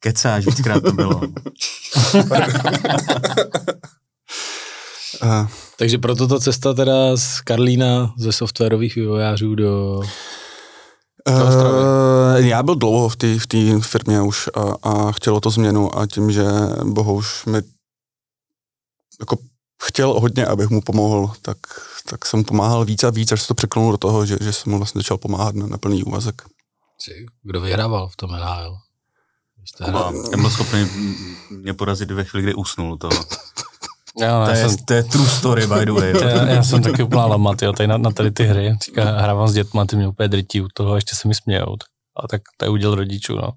[0.00, 1.20] Kecáš, víckrát to bylo.
[5.22, 5.46] Uh,
[5.78, 10.02] Takže proto ta cesta teda z Karlína ze softwarových vývojářů do
[11.28, 13.38] Uh, já byl dlouho v té
[13.80, 16.44] v firmě už a, a chtělo to změnu a tím, že
[16.84, 17.62] Boho už mi
[19.20, 19.36] jako
[19.82, 21.58] chtěl hodně, abych mu pomohl, tak,
[22.08, 24.72] tak jsem pomáhal víc a víc, až se to překlonulo do toho, že, že jsem
[24.72, 26.42] mu vlastně začal pomáhat na, na plný úvazek.
[27.42, 28.78] Kdo vyhrával v tom NHL?
[29.84, 30.86] Kuba, jsem byl schopný
[31.50, 33.24] mě porazit ve chvíli, kdy usnul toho.
[34.18, 36.14] Jo, to, je, jsem, to je true story, by the way.
[36.20, 38.76] Já, já jsem taky úplná lamat, jo, tady na, na tady ty hry.
[38.84, 41.76] Říká, hrávám s dětma, ty mě úplně drytí u toho, ještě se mi smějou.
[42.16, 43.52] A tak to je uděl rodičů, no.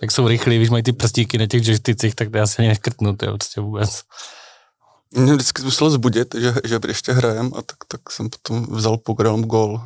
[0.00, 2.68] Tak jsou rychlí, když mají ty prstíky na těch joystickích, tak to já se ani
[2.68, 4.02] neškrtnu, to je prostě vůbec.
[5.16, 9.42] Mě vždycky muselo zbudit, že, že ještě hrajem a tak, tak jsem potom vzal program
[9.42, 9.80] gol.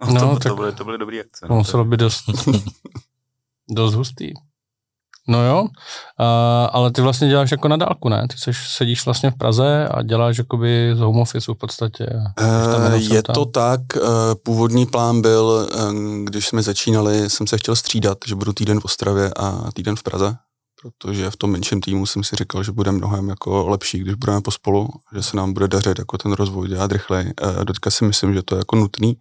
[0.00, 1.46] No, no to, tak to, byly, to byly dobrý akce.
[1.46, 2.24] To muselo být dost,
[3.70, 4.32] dost hustý.
[5.30, 5.68] No jo, uh,
[6.72, 8.26] ale ty vlastně děláš jako na dálku, ne?
[8.30, 12.06] Ty seš, sedíš vlastně v Praze a děláš jakoby z home office v podstatě.
[12.40, 14.02] Uh, je to tak, uh,
[14.42, 15.92] původní plán byl, uh,
[16.24, 20.02] když jsme začínali, jsem se chtěl střídat, že budu týden v Ostravě a týden v
[20.02, 20.36] Praze,
[20.82, 24.40] protože v tom menším týmu jsem si říkal, že bude mnohem jako lepší, když budeme
[24.40, 27.32] pospolu, že se nám bude dařit jako ten rozvoj dělat rychleji.
[27.66, 29.16] Teďka si myslím, že to je jako nutný.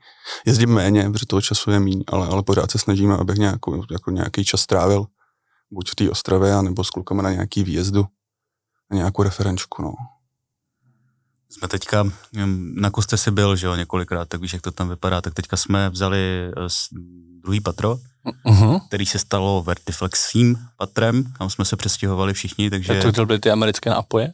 [0.46, 4.12] Jezdím méně, protože toho času je méně, ale, ale pořád se snažíme, abych nějakou, jako
[4.12, 5.06] nějaký čas strávil
[5.72, 8.06] buď v té Ostravě, nebo s klukama na nějaký výjezdu,
[8.92, 9.94] na nějakou referenčku, no.
[11.50, 12.12] Jsme teďka,
[12.76, 15.58] na Koste si byl, že jo, několikrát, tak víš, jak to tam vypadá, tak teďka
[15.58, 16.52] jsme vzali eh,
[17.44, 17.98] druhý patro,
[18.46, 18.88] uh-huh.
[18.88, 23.02] který se stalo Vertiflexím patrem, kam jsme se přestěhovali všichni, takže...
[23.02, 24.34] Tak to byly ty americké nápoje?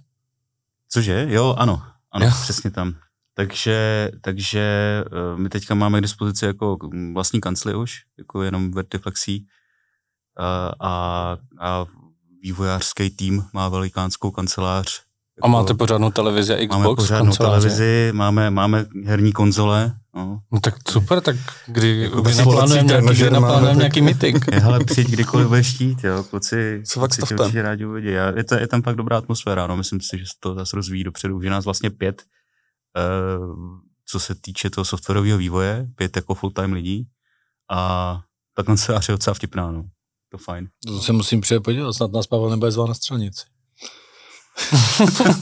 [0.89, 1.26] Cože?
[1.30, 2.32] Jo, ano, ano, jo.
[2.41, 2.96] přesně tam.
[3.34, 4.62] Takže, takže
[5.06, 6.78] eh, my teďka máme k dispozici jako
[7.13, 9.48] vlastní kancly už, jako jenom Vertiflexí,
[10.39, 11.86] a, a
[12.43, 15.02] vývojářský tým má velikánskou kancelář.
[15.38, 16.84] Jako, a máte pořádnou televizi a Xbox?
[16.84, 17.69] Máme pořádnou kanceláře.
[17.69, 19.96] televizi, máme, máme herní konzole.
[20.15, 20.39] No.
[20.52, 21.36] no tak super, tak
[21.67, 24.00] kdy, jako kdy naplánujeme nějaký, kdy naplánujeme nějaký.
[24.52, 28.08] Je, hele, přijď kdykoliv budeš štít, jo, kluci, Co kluci tě určitě rádi uvidí.
[28.36, 31.04] Je, to, je tam pak dobrá atmosféra, no, myslím si, že se to zase rozvíjí
[31.04, 32.24] dopředu, že nás vlastně pět,
[32.98, 33.56] uh,
[34.06, 37.08] co se týče toho softwarového vývoje, pět jako full-time lidí
[37.72, 38.19] a
[38.56, 39.84] ta kancelář je docela vtipná, no
[40.34, 40.67] to fajn.
[40.88, 43.46] To se musím přijde podívat, snad nás Pavel nebude zvát na střelnici.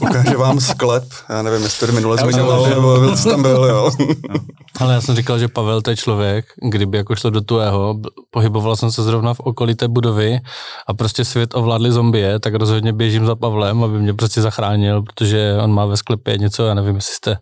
[0.00, 3.90] Ukáže vám sklep, já nevím, jestli to minule zmiňoval, nebo co tam byl, jo.
[4.80, 8.00] Ale já jsem říkal, že Pavel to je člověk, kdyby jako šlo do tuého,
[8.30, 10.40] pohyboval jsem se zrovna v okolí té budovy
[10.86, 15.58] a prostě svět ovládli zombie, tak rozhodně běžím za Pavlem, aby mě prostě zachránil, protože
[15.62, 17.36] on má ve sklepě něco, já nevím, jestli jste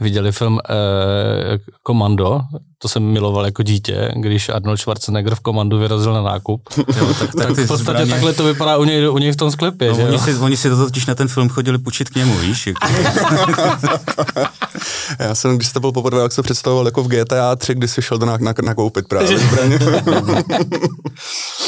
[0.00, 2.40] viděli film eh, Komando,
[2.78, 6.62] to jsem miloval jako dítě, když Arnold Schwarzenegger v komandu vyrazil na nákup.
[6.96, 8.10] Jo, tak, tak, tak v podstatě zbraně...
[8.10, 9.88] takhle to vypadá u něj, u něj v tom sklepě.
[9.88, 12.38] No, že oni, si, oni si to totiž na ten film chodili půjčit k němu,
[12.38, 12.66] víš?
[12.66, 12.86] Jako.
[15.18, 18.02] Já jsem, když jste byl poprvé, jak se představoval jako v GTA 3, kdy si
[18.02, 18.26] šel do
[18.62, 19.78] nakoupit právě zbraně.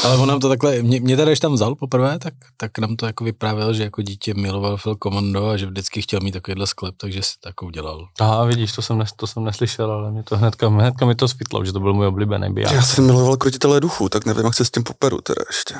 [0.03, 2.95] Ale on nám to takhle, mě, mě tady, když tam vzal poprvé, tak, tak nám
[2.95, 6.67] to jako vyprávěl, že jako dítě miloval film Commando a že vždycky chtěl mít takovýhle
[6.67, 8.07] sklep, takže si to jako udělal.
[8.19, 10.69] Aha, vidíš, to jsem, nes, to jsem neslyšel, ale mě to hnedka,
[10.99, 12.73] hnedka mi to svítlo, že to byl můj oblíbený biják.
[12.73, 15.75] Já jsem miloval krotitele duchu, tak nevím, jak se s tím poperu teda ještě.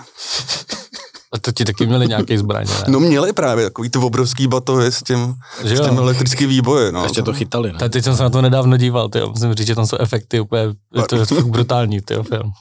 [1.34, 2.84] A to ti taky měli nějaký zbraně, ne?
[2.88, 7.04] No měli právě takový ty obrovský batohy s tím, že s tím elektrický výboje, no.
[7.04, 7.90] Ještě to chytali, ne?
[7.90, 10.64] teď jsem se na to nedávno díval, ty musím říct, že tam jsou efekty úplně,
[11.10, 12.52] to je fakt brutální, ty film.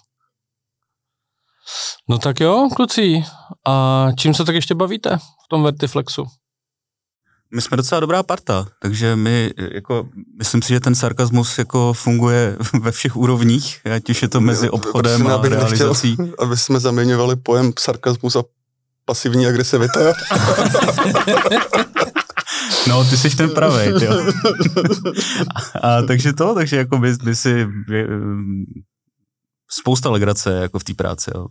[2.09, 3.25] No tak jo, kluci,
[3.67, 6.25] a čím se tak ještě bavíte v tom Vertiflexu?
[7.55, 10.09] My jsme docela dobrá parta, takže my, jako,
[10.39, 14.71] myslím si, že ten sarkazmus jako funguje ve všech úrovních, ať už je to mezi
[14.71, 16.17] obchodem a realizací.
[16.19, 18.43] Nechtěl, aby jsme zaměňovali pojem sarkazmus a
[19.05, 20.01] pasivní agresivita.
[22.89, 24.33] No, ty jsi ten pravý, jo.
[25.83, 27.67] A, a, takže to, takže jako by, by si
[29.71, 31.47] spousta legrace jako v té práci, jo.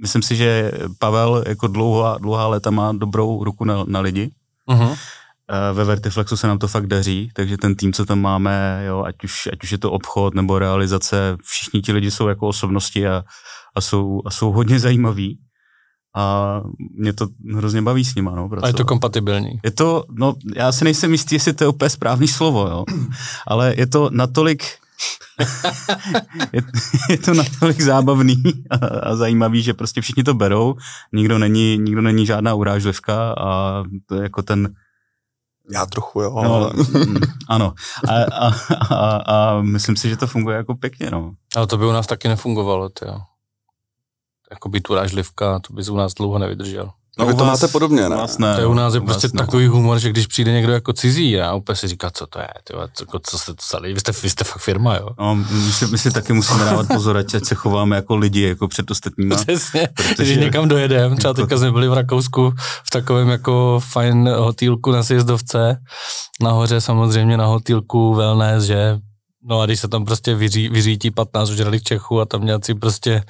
[0.00, 4.30] Myslím si, že Pavel jako dlouhá, dlouhá léta má dobrou ruku na, na lidi.
[4.68, 4.96] Uh-huh.
[5.72, 9.24] Ve Vertiflexu se nám to fakt daří, takže ten tým, co tam máme, jo, ať,
[9.24, 13.24] už, ať už je to obchod nebo realizace, všichni ti lidi jsou jako osobnosti a,
[13.74, 15.38] a, jsou, a jsou hodně zajímaví
[16.16, 16.60] a
[16.98, 18.30] mě to hrozně baví s nima.
[18.34, 19.60] No, a je to kompatibilní.
[19.64, 22.84] Je to, no, já si nejsem jistý, jestli to je úplně správný slovo, jo,
[23.46, 24.64] ale je to natolik,
[26.52, 26.62] je,
[27.10, 30.74] je to natolik zábavný a, a zajímavý, že prostě všichni to berou,
[31.12, 34.74] nikdo není, nikdo není žádná urážlivka a to je jako ten,
[35.72, 36.42] já trochu, jo.
[36.44, 36.70] No, ale...
[36.92, 37.16] Mm,
[37.48, 37.74] ano.
[38.08, 38.52] A, a,
[38.90, 41.32] a, a myslím si, že to funguje jako pěkně, no.
[41.56, 43.18] Ale to by u nás taky nefungovalo, jo
[44.54, 46.90] jako být urážlivka, to bys u nás dlouho nevydržel.
[47.18, 48.16] No, vy to máte podobně, ne?
[48.16, 49.38] Vlastně, to je u nás je prostě ne.
[49.38, 52.48] takový humor, že když přijde někdo jako cizí a úplně si říká, co to je,
[52.64, 55.08] tyjo, co, co jste to sali, vy jste, vy jste fakt firma, jo.
[55.18, 58.68] No, my, si, my si taky musíme dávat pozor, ať se chováme jako lidi, jako
[58.68, 59.34] před ostatními.
[59.46, 60.14] Přesně, protože...
[60.24, 62.52] když někam dojedeme, třeba jako- teďka jsme byli v Rakousku
[62.86, 65.76] v takovém jako fajn hotýlku na sjezdovce,
[66.42, 68.98] nahoře samozřejmě na hotýlku wellness, že
[69.46, 73.22] No a když se tam prostě vyří, vyřítí 15 ožralých Čechů a tam nějací prostě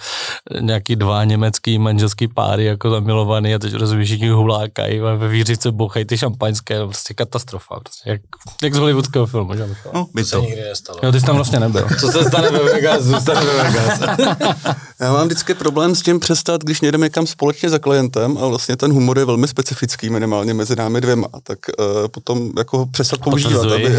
[0.61, 5.73] nějaký dva německý manželský páry jako zamilovaný a teď rozumíš, všichni hulákají a ve výřice
[5.73, 7.81] bouchají ty šampaňské, no prostě katastrofa.
[7.81, 8.21] Prostě jak,
[8.63, 9.69] jak z hollywoodského filmu, že?
[9.95, 10.41] No, by to.
[10.41, 10.99] nikdy nestalo.
[11.03, 11.87] Jo, ty jsi tam vlastně nebyl.
[12.01, 14.01] Co se stane ve Vegas, zůstane ve Vegas.
[15.01, 18.77] Já mám vždycky problém s tím přestat, když jdeme někam společně za klientem a vlastně
[18.77, 23.73] ten humor je velmi specifický, minimálně mezi námi dvěma, tak uh, potom jako přestat používat.
[23.73, 23.85] Aby...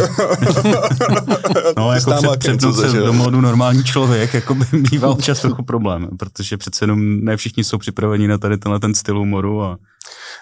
[1.78, 2.04] no, jako
[2.37, 6.83] před, před se do modu normální člověk, jako by býval občas trochu problém, protože přece
[6.83, 9.77] jenom ne všichni jsou připraveni na tady tenhle ten styl humoru a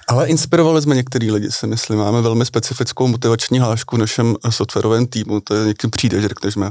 [0.08, 2.00] ale inspirovali jsme některý lidi, si myslím.
[2.00, 5.42] Máme velmi specifickou motivační hlášku v našem softwarovém týmu.
[5.42, 6.66] To je někým přijde, že řekneš mi,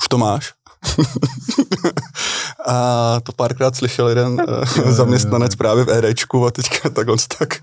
[0.00, 0.52] už to máš?
[2.66, 7.54] a to párkrát slyšel jeden uh, zaměstnanec právě v EDčku a teďka tak on tak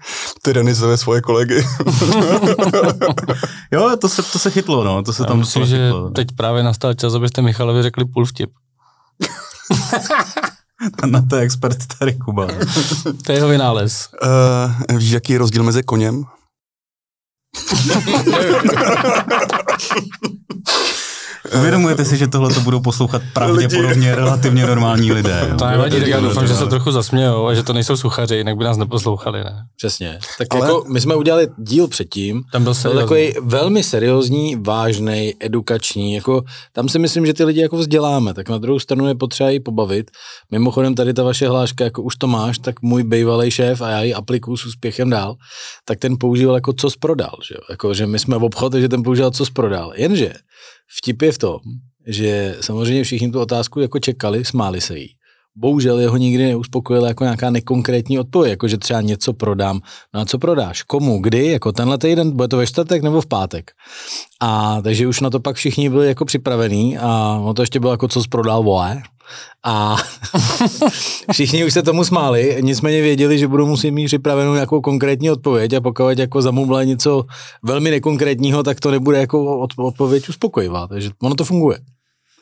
[0.41, 1.65] tyranizuje svoje kolegy.
[3.71, 5.03] jo, to se, to se chytlo, no.
[5.03, 6.09] To se Já tam myslím, že chytlo.
[6.09, 8.49] teď právě nastal čas, abyste Michalovi řekli půl vtip.
[11.05, 12.47] na to je expert tady Kuba.
[13.25, 14.09] to je jeho vynález.
[14.89, 16.25] Uh, víš, jaký je rozdíl mezi koněm?
[21.59, 25.47] Uvědomujete si, že tohle to budou poslouchat pravděpodobně relativně normální lidé.
[25.49, 25.57] Jo?
[25.57, 28.57] To nevadí, tak já doufám, že se trochu zasmějou a že to nejsou suchaři, jinak
[28.57, 29.65] by nás neposlouchali, ne?
[29.77, 30.19] Přesně.
[30.37, 30.61] Tak Ale...
[30.61, 33.01] jako my jsme udělali díl předtím, tam byl seriózní.
[33.01, 38.49] takový velmi seriózní, vážný, edukační, jako tam si myslím, že ty lidi jako vzděláme, tak
[38.49, 40.11] na druhou stranu je potřeba i pobavit.
[40.51, 44.01] Mimochodem tady ta vaše hláška, jako už to máš, tak můj bývalý šéf a já
[44.01, 45.35] ji aplikuju s úspěchem dál,
[45.85, 49.03] tak ten používal jako co prodal, že, jako, že my jsme v obchod, že ten
[49.03, 49.93] používal co prodal.
[49.95, 50.33] Jenže
[50.97, 51.59] Vtip je v tom,
[52.07, 55.09] že samozřejmě všichni tu otázku jako čekali, smáli se jí.
[55.57, 59.81] Bohužel jeho nikdy neuspokojila jako nějaká nekonkrétní odpověď, jako že třeba něco prodám.
[60.13, 60.83] No a co prodáš?
[60.83, 61.19] Komu?
[61.19, 61.51] Kdy?
[61.51, 62.31] Jako tenhle týden?
[62.31, 63.71] Bude to ve čtvrtek nebo v pátek?
[64.41, 67.91] A takže už na to pak všichni byli jako připravení a ono to ještě bylo
[67.91, 69.03] jako co jsi prodal, vole.
[69.63, 69.95] A
[71.31, 75.73] všichni už se tomu smáli, nicméně věděli, že budou muset mít připravenou nějakou konkrétní odpověď
[75.73, 77.25] a pokud jako zamumle něco
[77.63, 81.79] velmi nekonkrétního, tak to nebude jako odpověď uspokojivá, takže ono to funguje.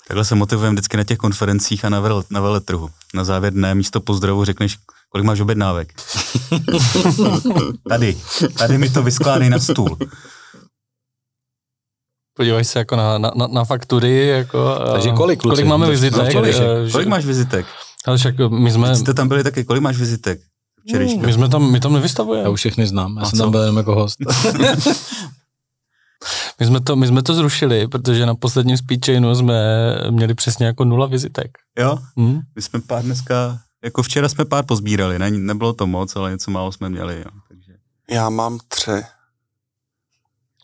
[0.07, 2.89] Takhle se motivujeme vždycky na těch konferencích a na, vele, na veletrhu.
[3.13, 4.77] Na závěr dne místo pozdravu řekneš,
[5.09, 5.93] kolik máš objednávek.
[7.89, 8.17] tady,
[8.57, 9.97] tady mi to vyskládej na stůl.
[12.33, 15.55] Podívej se jako na, na, na faktury, jako, Takže kolik, kluci?
[15.55, 16.33] kolik máme vizitek.
[16.33, 17.65] Kolik, eh, kolik máš vizitek?
[18.05, 20.39] Ale však my jsme, Jste tam byli taky, kolik máš vizitek?
[20.87, 21.19] Včerejška.
[21.25, 22.43] my jsme tam, my tam nevystavujeme.
[22.43, 23.43] Já už všechny znám, já A jsem co?
[23.43, 24.17] tam byl jenom jako host.
[26.59, 29.55] My jsme, to, my jsme to zrušili, protože na posledním speedchainu jsme
[30.09, 31.51] měli přesně jako nula vizitek.
[31.79, 32.39] Jo, Hm?
[32.55, 36.51] my jsme pár dneska, jako včera jsme pár pozbírali, ne, nebylo to moc, ale něco
[36.51, 37.31] málo jsme měli, jo.
[37.47, 37.73] Takže.
[38.11, 38.91] Já mám tři.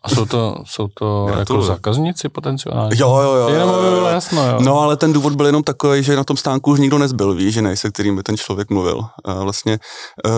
[0.04, 1.68] A jsou to, jsou to jako Gratuluju.
[1.68, 2.96] zákazníci potenciálně?
[3.00, 3.50] Jo, jo, jo.
[3.50, 3.92] Jenom jo, jo.
[3.92, 4.58] bylo jasno, jo.
[4.62, 7.54] No, ale ten důvod byl jenom takový, že na tom stánku už nikdo nezbyl, víš,
[7.54, 9.02] že nej, se kterým by ten člověk mluvil.
[9.26, 9.80] A vlastně
[10.26, 10.32] uh,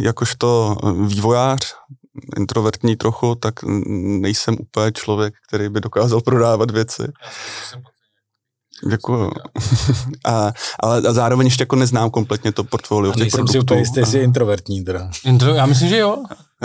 [0.00, 1.74] jakožto vývojář,
[2.36, 3.54] introvertní trochu, tak
[4.20, 7.02] nejsem úplně člověk, který by dokázal prodávat věci.
[8.90, 9.30] Děkuju.
[10.26, 13.58] a, ale a zároveň ještě jako neznám kompletně to portfolio A těch nejsem si produktů.
[13.74, 15.10] úplně jistý, jestli je introvertní teda.
[15.24, 16.16] Intro, já myslím, že jo.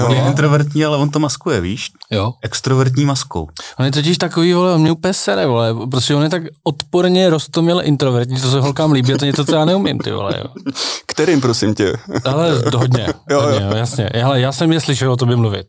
[0.06, 1.92] On je introvertní, ale on to maskuje, víš?
[2.12, 2.34] Jo?
[2.42, 3.48] Extrovertní maskou.
[3.80, 7.30] On je totiž takový, vole, on mě úplně sere, vole, protože on je tak odporně
[7.30, 10.72] roztomil introvertní, to se holkám líbí, to je něco, co já neumím, ty vole, jo.
[11.08, 11.94] Kterým, prosím tě?
[12.26, 13.76] Ale to hodně, Jo, hodně, jo.
[13.76, 14.10] jasně.
[14.14, 15.68] Hele, já jsem je slyšel o tobě mluvit.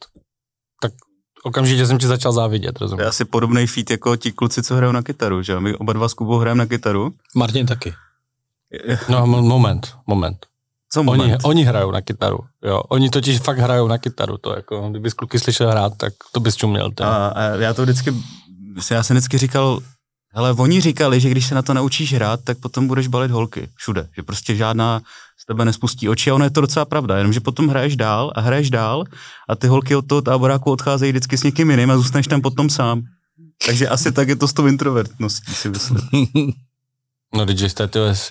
[0.83, 0.93] Tak
[1.45, 3.07] okamžitě jsem ti začal závidět, To je rozumíš?
[3.07, 5.61] asi podobný feat jako ti kluci, co hrajou na kytaru, že?
[5.61, 7.11] My oba dva s Kubou hrajeme na kytaru.
[7.37, 7.95] Martin taky.
[9.09, 10.37] No, mo- moment, moment.
[10.93, 12.83] Co Oni, oni hrajou na kytaru, jo.
[12.89, 16.57] Oni totiž fakt hrajou na kytaru, to jako, kdybys kluky slyšel hrát, tak to bys
[16.57, 16.91] čuměl.
[16.91, 17.07] Ten.
[17.07, 18.15] A, a já to vždycky,
[18.91, 19.81] já jsem vždycky říkal,
[20.35, 23.69] hele, oni říkali, že když se na to naučíš hrát, tak potom budeš balit holky
[23.75, 25.01] všude, že prostě žádná
[25.39, 28.41] z tebe nespustí oči a ono je to docela pravda, jenomže potom hraješ dál a
[28.41, 29.05] hraješ dál
[29.49, 32.71] a ty holky od toho táboráku odcházejí vždycky s někým jiným a zůstaneš tam potom
[32.71, 33.03] sám.
[33.67, 35.99] Takže asi tak je to s tou introvertností, si myslím.
[37.35, 38.31] No, když jste tyhle, s-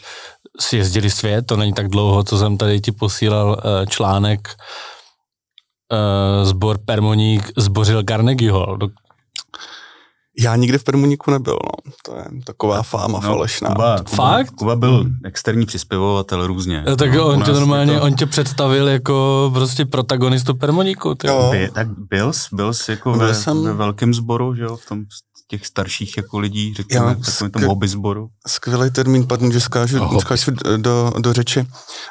[0.59, 4.47] si jezdili svět, to není tak dlouho, co jsem tady ti posílal eh, článek
[5.93, 8.77] eh, Zbor Permoník zbořil Carnegie Hall.
[8.77, 8.87] Do,
[10.39, 11.91] Já nikdy v Permuníku nebyl, no.
[12.05, 13.69] To je taková fáma falešná.
[13.69, 14.49] No, Kuba, Kuba, Fakt?
[14.51, 16.83] Kuba byl externí přispěvovatel různě.
[16.87, 21.15] Eh, tak No, on tě normálně, to- on tě představil jako prostě protagonistu Permoníku.
[21.15, 21.27] Ty.
[21.27, 21.49] Jo.
[21.51, 24.77] By, tak byl, jsi- byl jsi jako Byl ve, jsem- ve velkém sboru, že jo,
[24.77, 25.03] v tom
[25.49, 28.27] těch starších jako lidí, řekněme, takovým tom skvěl- hobby sboru.
[28.47, 30.21] Skvělý termín, pardon, že skážu, Aho.
[30.21, 31.67] skážu do, do řeči.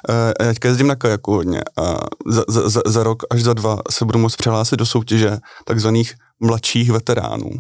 [0.09, 1.97] Eh, Já teďka jezdím na kajaku hodně a
[2.27, 6.15] za, za, za, za rok až za dva se budu moct přihlásit do soutěže takzvaných
[6.41, 7.51] mladších veteránů.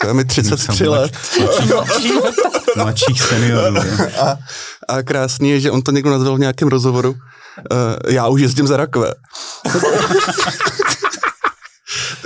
[0.00, 1.12] To je mi 33 Něco let.
[2.76, 3.76] Mladších seniorů.
[4.22, 4.36] A,
[4.88, 7.10] a krásný je, že on to někdo nazval v nějakém rozhovoru.
[7.10, 7.16] Uh,
[8.12, 9.14] já už jezdím za rakve.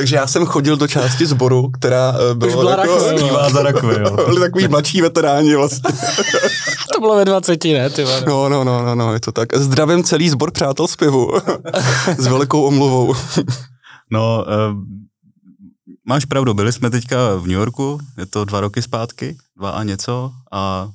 [0.01, 3.19] Takže já jsem chodil do části sboru, která uh, byla, byla jako, rakve, jo.
[3.19, 4.17] Zpívá za rakve, jo.
[4.27, 5.91] byli takový mladší veteráni vlastně.
[6.95, 7.91] To bylo ve 20, ne?
[7.91, 8.25] Ty vole.
[8.27, 9.57] No, no, no, no, no, je to tak.
[9.57, 11.31] Zdravím celý sbor přátel zpěvu.
[12.19, 13.15] S velikou omluvou.
[14.11, 14.77] No, uh,
[16.05, 19.83] máš pravdu, byli jsme teďka v New Yorku, je to dva roky zpátky, dva a
[19.83, 20.89] něco, a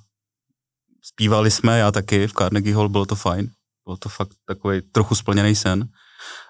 [1.02, 3.50] zpívali jsme, já taky, v Carnegie Hall, bylo to fajn,
[3.86, 5.88] bylo to fakt takový trochu splněný sen.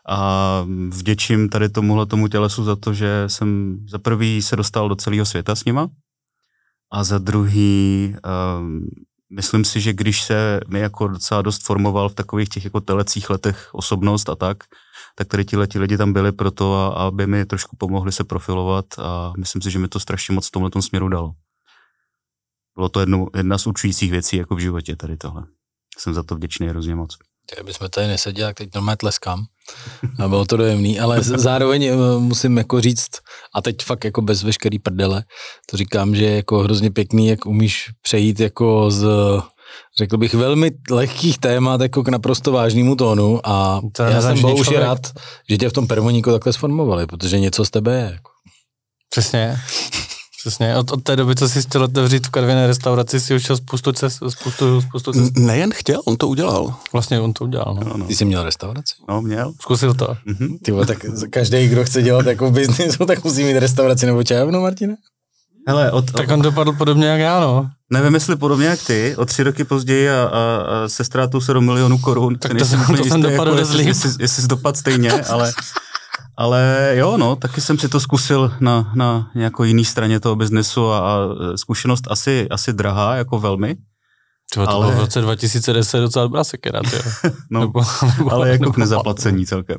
[0.10, 4.96] A vděčím tady tomuhle tomu tělesu za to, že jsem za prvý se dostal do
[4.96, 5.88] celého světa s nima
[6.92, 8.16] a za druhý
[8.60, 8.88] um,
[9.30, 13.30] myslím si, že když se mi jako docela dost formoval v takových těch jako telecích
[13.30, 14.64] letech osobnost a tak,
[15.16, 18.86] tak tady ti leti lidi tam byli proto, a, aby mi trošku pomohli se profilovat
[19.00, 21.32] a myslím si, že mi to strašně moc v tomhle směru dalo.
[22.76, 25.44] Bylo to jedno, jedna z určujících věcí jako v životě tady tohle.
[25.98, 27.18] Jsem za to vděčný hrozně moc.
[27.54, 29.44] Kdyby jsme tady neseděli, tak teď normálně tleskám.
[30.24, 33.10] A bylo to dojemný, ale zároveň eh, musím jako říct,
[33.56, 35.24] a teď fakt jako bez veškerý prdele,
[35.70, 39.06] to říkám, že je jako hrozně pěkný, jak umíš přejít jako z
[39.98, 44.64] řekl bych, velmi lehkých témat jako k naprosto vážnému tónu a To já jsem bohužel
[44.64, 44.84] člověk.
[44.84, 45.00] rád,
[45.50, 48.12] že tě v tom permoníku takhle sformovali, protože něco z tebe je.
[48.14, 48.32] Jako.
[49.10, 49.58] Přesně.
[50.46, 50.78] Přesně.
[50.78, 53.92] Od, od té doby, co jsi chtěl otevřít v Karviné restauraci, si už šel spoustu
[53.92, 55.38] cest, spoustu, spoustu cest.
[55.38, 56.76] Nejen chtěl, on to udělal.
[56.94, 57.82] Vlastně on to udělal, no.
[57.90, 58.06] No, no.
[58.06, 58.96] Ty jsi měl restauraci?
[59.10, 59.54] no měl.
[59.62, 60.18] Zkusil to.
[60.26, 60.58] Mhm.
[60.64, 64.24] Ty vole, tak každý, kdo chce dělat jako v biznisu, tak musí mít restauraci nebo
[64.24, 64.96] čajovnu, Martine?
[65.68, 67.70] Hele, od, Tak on dopadl podobně jak já, no.
[67.90, 71.66] nevím, jestli podobně jak ty, o tři roky později a, a, a se ztrátou 7
[71.66, 72.36] milionů korun.
[72.38, 75.54] Tak to jsem- to jsem dopadl jako, jestli, jestli, jestli jsi dopad stejně, ale,
[76.38, 80.92] ale jo, no, taky jsem si to zkusil na, na nějakou jiný straně toho biznesu
[80.92, 81.18] a, a
[81.56, 83.76] zkušenost asi, asi drahá, jako velmi.
[84.50, 84.86] Třeba to ale...
[84.86, 86.82] bylo v roce 2010 docela dobrá sekera,
[87.50, 87.82] no, nebo,
[88.18, 89.78] nebo, ale jako k nezaplacení celkem.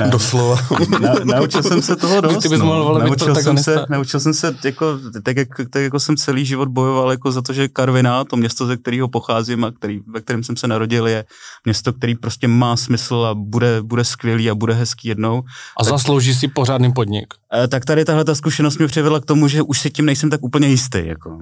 [0.10, 0.56] Doslova.
[1.00, 2.42] Na, naučil jsem se toho dost.
[2.42, 2.98] Ty bys mohl no.
[2.98, 7.10] naučil, jsem se, naučil jsem se, jako, tak, jak, tak jako jsem celý život bojoval
[7.10, 10.56] jako za to, že Karvina, to město, ze kterého pocházím a který, ve kterém jsem
[10.56, 11.24] se narodil, je
[11.64, 15.42] město, který prostě má smysl a bude, bude skvělý a bude hezký jednou.
[15.80, 17.34] A tak, zaslouží si pořádný podnik.
[17.54, 20.30] Eh, tak tady tahle ta zkušenost mě přivedla k tomu, že už si tím nejsem
[20.30, 21.06] tak úplně jistý.
[21.06, 21.38] Jako.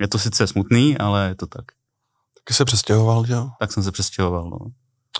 [0.00, 1.64] Je to sice smutný, ale je to tak.
[2.38, 3.50] Taky se přestěhoval, jo?
[3.60, 4.58] Tak jsem se přestěhoval, no.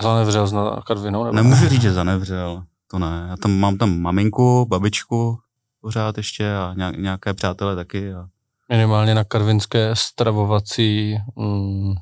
[0.02, 1.24] Zanevřel na Karvinou?
[1.24, 1.36] Nebo?
[1.36, 2.62] Nemůžu říct, že zanevřel.
[2.90, 3.26] To ne.
[3.28, 5.38] Já tam mám tam maminku, babičku
[5.80, 8.14] pořád ještě a nějaké přátelé taky.
[8.14, 8.28] A...
[8.68, 11.16] Minimálně na karvinské stravovací...
[11.36, 11.94] Mm,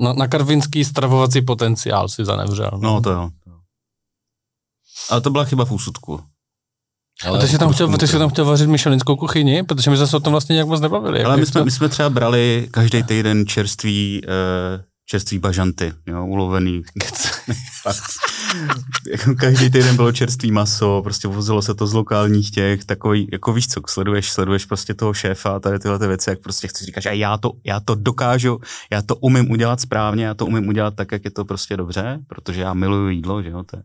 [0.00, 2.70] na, na karvinský stravovací potenciál si zanevřel.
[2.72, 3.30] No, no to jo.
[5.10, 6.20] Ale to byla chyba v úsudku.
[7.24, 9.96] Ale a ty jsi tam chtěl, ty jsi tam chtěl vařit myšelinskou kuchyni, protože my
[9.96, 11.24] se o tom vlastně nějak moc nebavili.
[11.24, 16.82] Ale my jsme, my jsme třeba brali každý týden čerství, uh, čerství bažanty, jo, ulovený.
[19.10, 23.52] Jako každý týden bylo čerstvý maso, prostě vozilo se to z lokálních těch, takový, jako
[23.52, 27.00] víš co, sleduješ, sleduješ prostě toho šéfa, tady tyhle ty věci, jak prostě chceš říkat,
[27.00, 28.58] že já to, já to dokážu,
[28.90, 32.18] já to umím udělat správně, já to umím udělat tak, jak je to prostě dobře,
[32.26, 33.82] protože já miluju jídlo, že jo, to je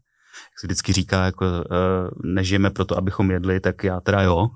[0.59, 1.61] se vždycky říká, jako uh,
[2.23, 4.47] nežijeme proto, abychom jedli, tak já teda jo,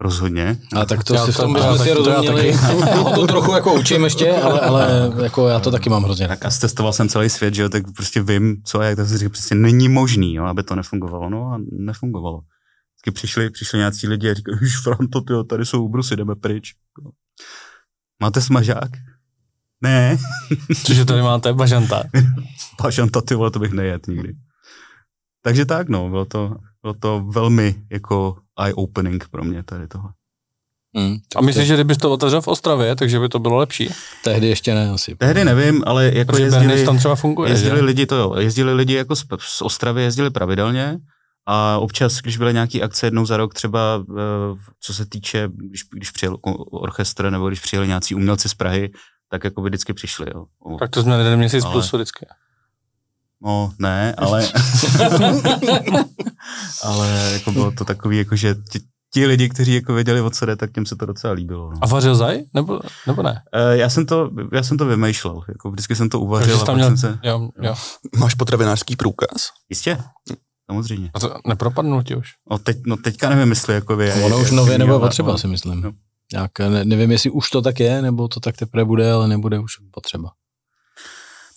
[0.00, 0.58] rozhodně.
[0.76, 2.48] A tak to já si v tom bychom si rozuměli.
[2.48, 6.28] Já to trochu jako učím ještě, ale, ale jako já to taky mám hrozně.
[6.28, 9.18] Tak a testoval jsem celý svět, že jo, tak prostě vím, co je, tak si
[9.18, 11.30] říkám, prostě není možný, jo, aby to nefungovalo.
[11.30, 12.40] No a nefungovalo.
[12.40, 16.74] Vždycky přišli, přišli nějací lidi a říkali, už Franto, tyjo, tady jsou ubrusy, jdeme pryč.
[18.20, 18.90] Máte smažák?
[19.80, 20.18] Ne.
[20.84, 22.02] Cože tady máte bažanta?
[22.82, 24.34] bažanta, ty vole, to bych nejet nikdy.
[25.42, 30.10] Takže tak, no, bylo to, bylo to velmi jako eye-opening pro mě tady tohle.
[30.96, 33.90] Hmm, a myslíš, že kdybys to otevřel v Ostravě, takže by to bylo lepší?
[34.24, 35.16] Tehdy ještě ne asi.
[35.16, 37.84] Tehdy nevím, ale jako Protože jezdili, tam třeba funguje, jezdili že?
[37.84, 40.98] lidi to jo, jezdili lidi jako z, z Ostravy, jezdili pravidelně
[41.46, 45.82] a občas, když byly nějaké akce jednou za rok, třeba eh, co se týče, když,
[45.92, 46.36] když přijel
[46.70, 48.90] orchestr nebo když přijeli nějací umělci z Prahy,
[49.30, 50.26] tak jako by vždycky přišli.
[50.34, 50.44] Jo.
[50.78, 51.72] Tak to jsme jeden měsíc ale...
[51.72, 52.26] plus vždycky.
[53.42, 54.48] No, ne, ale...
[56.82, 58.80] ale jako bylo to takový, jako že ti,
[59.14, 61.70] ti lidi, kteří jako věděli, o co jde, tak těm se to docela líbilo.
[61.70, 61.78] No.
[61.80, 62.42] A vařil zaj?
[62.54, 63.42] Nebo, nebo ne?
[63.54, 65.42] Uh, já, jsem to, já jsem to vymýšlel.
[65.48, 66.64] Jako vždycky jsem to uvařil.
[66.68, 67.74] a měl, jsem se, jo, jo.
[68.18, 69.48] Máš potravinářský průkaz?
[69.70, 69.98] Jistě.
[70.70, 71.10] Samozřejmě.
[71.14, 72.28] A to nepropadnul ti už?
[72.50, 74.12] No, teď, no teďka nevím, jestli jako vy...
[74.12, 75.80] Ono už nově nebo potřeba, si myslím.
[75.80, 75.92] No.
[76.34, 79.58] Jak, ne, nevím, jestli už to tak je, nebo to tak teprve bude, ale nebude
[79.58, 80.30] už potřeba.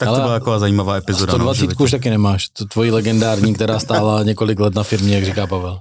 [0.01, 1.33] Tak Ale to byla taková zajímavá epizoda.
[1.33, 5.25] 120 no, už taky nemáš, to tvoji legendární, která stála několik let na firmě, jak
[5.25, 5.79] říká Pavel.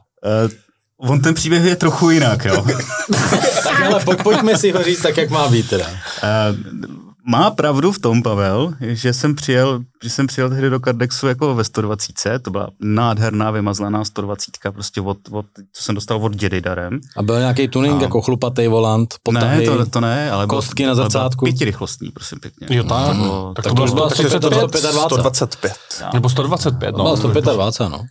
[1.01, 2.65] Uh, on ten příběh je trochu jinak, jo.
[3.65, 5.87] tak ale po, pojďme si ho říct tak, jak má být teda.
[5.87, 11.27] Uh, má pravdu v tom, Pavel, že jsem přijel, že jsem přijel tehdy do Cardexu
[11.27, 16.37] jako ve 120, to byla nádherná vymazlaná 120, prostě od, od, co jsem dostal od
[16.37, 17.01] dědy darem.
[17.17, 18.03] A byl nějaký tuning a...
[18.03, 21.45] jako chlupatý volant, potahy, Ne, to, to ne, ale kostky na zrcátku.
[21.45, 22.77] Pětirychlostní, prosím pěkně.
[22.77, 23.17] Jo, tak.
[23.17, 24.93] No, tak, tak to bylo 125.
[24.93, 25.73] 125.
[26.15, 27.05] Nebo 125, no.
[27.05, 28.05] Bylo 125, no.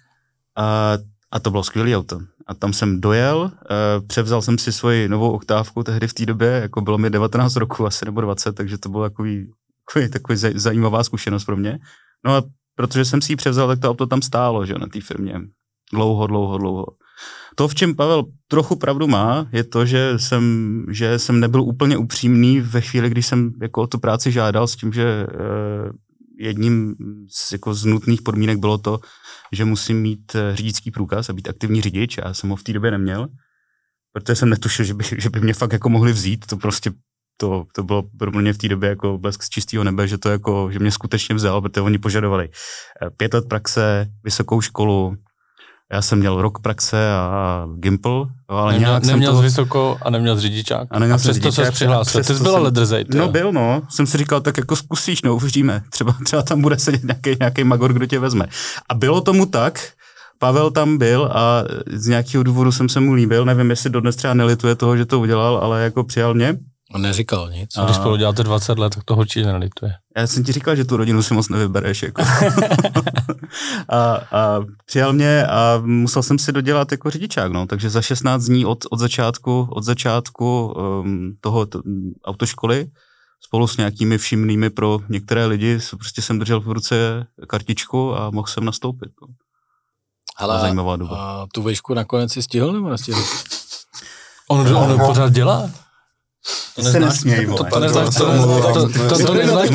[0.57, 0.97] A
[1.31, 2.19] a to bylo skvělý auto.
[2.47, 6.47] A tam jsem dojel, uh, převzal jsem si svoji novou oktávku tehdy v té době,
[6.47, 9.51] jako bylo mi 19 roku, asi nebo 20, takže to bylo takový,
[9.85, 11.79] takový, takový zajímavá zkušenost pro mě.
[12.25, 12.43] No a
[12.75, 15.41] protože jsem si ji převzal, tak to auto tam stálo, že na té firmě.
[15.93, 16.85] Dlouho, dlouho, dlouho.
[17.55, 21.97] To, v čem Pavel trochu pravdu má, je to, že jsem, že jsem nebyl úplně
[21.97, 25.91] upřímný ve chvíli, když jsem jako o tu práci žádal s tím, že uh,
[26.39, 26.95] jedním
[27.29, 28.99] z, jako z nutných podmínek bylo to,
[29.51, 32.17] že musím mít eh, řidičský průkaz a být aktivní řidič.
[32.17, 33.27] Já jsem ho v té době neměl,
[34.13, 36.45] protože jsem netušil, že by, že by mě fakt jako mohli vzít.
[36.45, 36.91] To prostě
[37.37, 40.29] to, to bylo pro mě v té době jako blesk z čistého nebe, že to
[40.29, 45.15] jako, že mě skutečně vzal, protože oni požadovali eh, pět let praxe, vysokou školu,
[45.93, 49.41] já jsem měl rok praxe a Gimple, ale neměl, nějak neměl jsem to...
[49.41, 50.87] vysoko a neměl z řidičák.
[50.91, 52.23] A, neměl a přesto se přihlásil.
[52.23, 53.05] Ty jsi byl ale drzej.
[53.15, 53.81] No byl, no.
[53.89, 55.83] Jsem si říkal, tak jako zkusíš, no, uvidíme.
[55.89, 58.45] Třeba, třeba tam bude sedět nějaký, nějaký magor, kdo tě vezme.
[58.89, 59.79] A bylo tomu tak,
[60.39, 61.63] Pavel tam byl a
[61.93, 65.19] z nějakého důvodu jsem se mu líbil, nevím, jestli dodnes třeba nelituje toho, že to
[65.19, 66.57] udělal, ale jako přijal mě
[66.93, 67.77] On neříkal nic.
[67.77, 69.93] A když spolu děláte 20 let, tak to určitě nelituje.
[70.17, 72.03] Já jsem ti říkal, že tu rodinu si moc nevybereš.
[72.03, 72.21] Jako.
[73.89, 77.67] a, a přijal mě a musel jsem si dodělat jako řidičák, no.
[77.67, 81.79] takže za 16 dní od, od začátku, od začátku um, toho t-
[82.25, 82.87] autoškoly
[83.41, 88.47] spolu s nějakými všimnými pro některé lidi prostě jsem držel v ruce kartičku a mohl
[88.47, 89.11] jsem nastoupit.
[89.21, 89.27] No.
[90.37, 91.17] Hele, zajímavá doba.
[91.17, 93.21] A tu vejšku nakonec si stihl nebo nestihl?
[94.47, 95.69] On, on pořád dělá?
[96.75, 97.19] To neznáš,
[97.57, 99.69] to, to neznáš, to, to, to, to, to neznáš,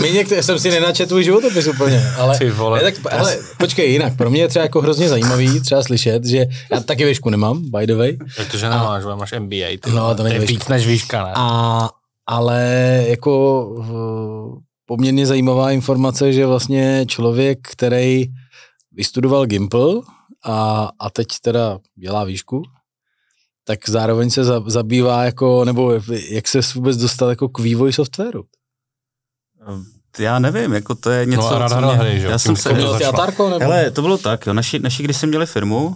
[0.00, 2.82] my některé, jsem si nenačet tvůj životopis úplně, ale, Ty vole.
[2.82, 6.46] Ne, tak, ale počkej, jinak, pro mě je třeba jako hrozně zajímavý třeba slyšet, že
[6.72, 9.66] já taky výšku nemám, by the way, Protože nemáš, ale máš MBA.
[9.80, 11.32] Ty, No, to to je víc než výška, ne?
[11.34, 11.88] a,
[12.26, 12.64] ale
[13.08, 18.24] jako eh, poměrně zajímavá informace, že vlastně člověk, který
[18.92, 19.94] vystudoval Gimple
[20.44, 22.62] a, a teď teda dělá výšku,
[23.70, 28.44] tak zároveň se za, zabývá jako, nebo jak se vůbec dostal jako k vývoji softwaru.
[30.18, 32.30] Já nevím, jako to je něco, No a rád co mě, hry, že jo?
[32.30, 33.04] já jsem to se.
[33.04, 33.60] Atárko, nebo?
[33.60, 34.52] Hele, to bylo tak, jo.
[34.52, 35.94] Naši, naši když měli firmu, uh,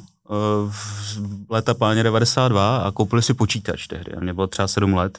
[0.71, 4.13] v léta páně 92 a koupili si počítač tehdy.
[4.13, 5.19] A mě bylo třeba 7 let.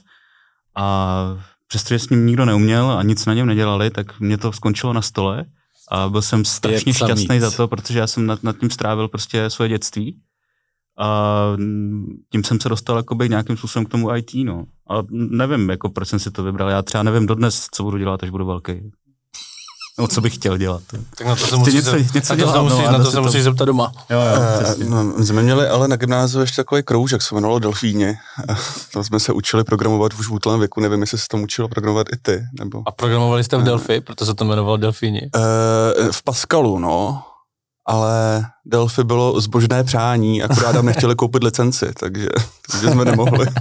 [0.76, 1.38] A
[1.68, 5.02] přestože s ním nikdo neuměl a nic na něm nedělali, tak mě to skončilo na
[5.02, 5.46] stole.
[5.92, 9.50] A byl jsem strašně šťastný za to, protože já jsem nad, nad tím strávil prostě
[9.50, 10.20] svoje dětství.
[10.98, 11.42] A
[12.32, 14.64] tím jsem se dostal jakoby nějakým způsobem k tomu IT, no.
[14.90, 16.70] A nevím, jako proč jsem si to vybral.
[16.70, 18.92] Já třeba nevím dodnes, co budu dělat, až budu velký.
[20.00, 20.82] No, co bych chtěl dělat.
[21.18, 23.32] Tak na to se musíš, něco- zep- něco na to se no, musíš, na to
[23.32, 23.92] to- zeptat doma.
[24.10, 24.42] Jo, jo,
[24.82, 28.16] Eh, no, my jsme měli ale na gymnáziu ještě takový kroužek, se jmenovalo Delfíně.
[28.94, 32.08] Tam jsme se učili programovat už v útlém věku, nevím, jestli se tam učilo programovat
[32.14, 32.84] i ty, nebo...
[32.86, 35.22] A programovali jste v Delphi, proto se to jmenovalo Delfíni.
[35.36, 37.24] Uh, v Pascalu, no,
[37.86, 42.28] ale Delphi bylo zbožné přání, akorát tam nechtěli koupit licenci, takže,
[42.72, 43.48] takže jsme nemohli.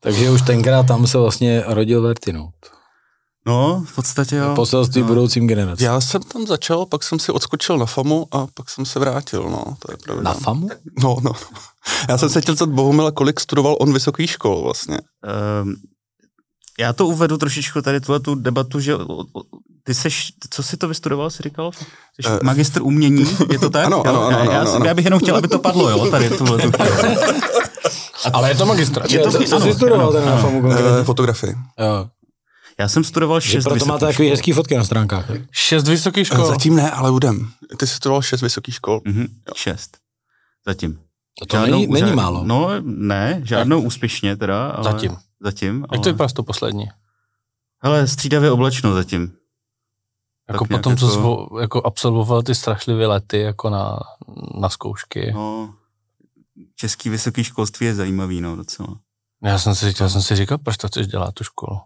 [0.00, 2.54] Takže už tenkrát tam se vlastně rodil Vertinout.
[3.46, 4.52] No, v podstatě jo.
[4.54, 5.08] Poselství no.
[5.08, 5.86] budoucím generacím.
[5.86, 9.42] Já jsem tam začal, pak jsem si odskočil na FAMu a pak jsem se vrátil,
[9.42, 10.22] no, to je pravda.
[10.22, 10.68] Na FAMu?
[11.02, 11.32] No, no.
[12.08, 14.98] Já jsem se chtěl zeptat Bohumila, kolik studoval on vysoký škol vlastně.
[15.62, 15.74] Um,
[16.78, 18.94] já to uvedu trošičku tady tuhle tu debatu, že
[19.86, 21.70] ty seš, co jsi to vystudoval, jsi říkal?
[21.72, 23.86] Jsi Eh, magistr umění, je to tak?
[23.86, 24.02] ano, Jo?
[24.06, 24.84] ano, ano, já, ano, ano.
[24.84, 26.70] já bych jenom chtěl, aby to padlo, jo, tady tuhle tu
[28.32, 29.04] Ale je to magistra.
[29.08, 30.42] Je to, co, co jsi ano, studoval ano, ten na ano.
[30.42, 31.04] FAMu Uh, konkrétně?
[31.04, 31.54] fotografii.
[31.80, 32.08] Jo.
[32.78, 34.30] Já jsem studoval šest proto vysokých máte takový škol.
[34.36, 35.26] hezký fotky na stránkách.
[35.26, 35.40] tak?
[35.52, 36.46] Šest vysokých Uh, škol.
[36.46, 37.50] zatím ne, ale budem.
[37.76, 39.00] Ty jsi studoval šest vysokých škol.
[39.04, 39.26] Mhm,
[39.56, 39.96] šest.
[40.66, 40.98] Zatím.
[41.48, 42.42] To není, není úřad- málo.
[42.44, 44.68] No, ne, žádnou úspěšně teda.
[44.70, 45.16] Ale Zatím.
[45.40, 45.80] Zatím.
[45.80, 46.84] Jak ale, to vypadá s tou poslední?
[47.82, 49.32] Hele, střídavě oblečno zatím.
[50.48, 53.98] Jako Tak nějak potom, co jako- zvo, jako absolvoval ty strašlivé lety jako na,
[54.60, 55.32] na zkoušky.
[55.34, 55.74] No,
[56.74, 58.98] český vysoký školství je zajímavý, no, docela.
[59.44, 61.78] Já jsem si, já jsem si říkal, proč to chceš dělat, tu školu.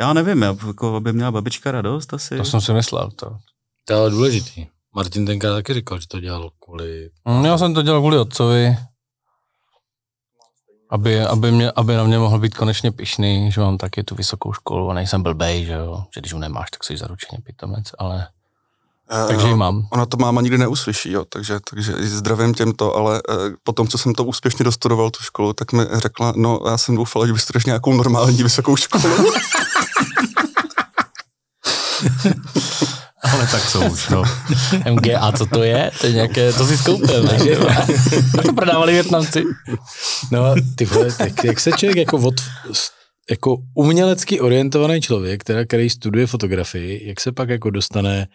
[0.00, 2.36] Já nevím, já, jako, aby měla babička radost asi.
[2.36, 3.10] To jsem si myslel.
[3.10, 3.36] To.
[3.84, 4.66] To je ale důležitý.
[4.96, 7.10] Martin tenkrát taky říkal, že to dělal kvůli...
[7.28, 8.76] Mm, Já jsem to dělal kvůli otcovi,
[10.94, 14.52] aby, aby, mě, aby na mě mohl být konečně pišný, že mám taky tu vysokou
[14.52, 16.04] školu a nejsem blbej, že jo.
[16.14, 18.26] Že když ho nemáš, tak jsi zaručeně pitomec, ale
[19.22, 19.86] Uh, takže ji mám.
[19.90, 24.14] Ona to máma nikdy neuslyší, jo, takže, takže zdravím těmto, ale uh, potom, co jsem
[24.14, 27.92] to úspěšně dostudoval, tu školu, tak mi řekla, no já jsem doufala, že vystuduješ nějakou
[27.92, 29.04] normální vysokou školu.
[33.34, 34.22] Ale tak co už, no.
[34.90, 35.90] MGA, co to je?
[36.00, 37.38] To je nějaké, to si skoupil, ne?
[38.42, 39.44] to prodávali Větnamci.
[40.30, 42.34] No, ty vole, tak jak se člověk jako od,
[43.30, 48.26] jako umělecky orientovaný člověk, teda, který studuje fotografii, jak se pak jako dostane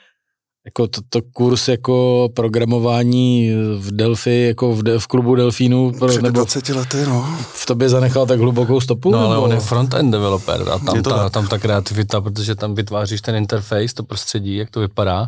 [0.66, 6.08] jako to, to kurz jako programování v Delphi, jako v, de, v klubu Delfínu, pro,
[6.08, 7.38] Před nebo 20 lety, no.
[7.54, 9.12] v tobě zanechal tak hlubokou stopu?
[9.12, 9.42] No ale nebo?
[9.42, 11.32] on je front-end developer a tam Je to ta, tak.
[11.34, 15.28] tam ta kreativita, protože tam vytváříš ten interface, to prostředí, jak to vypadá.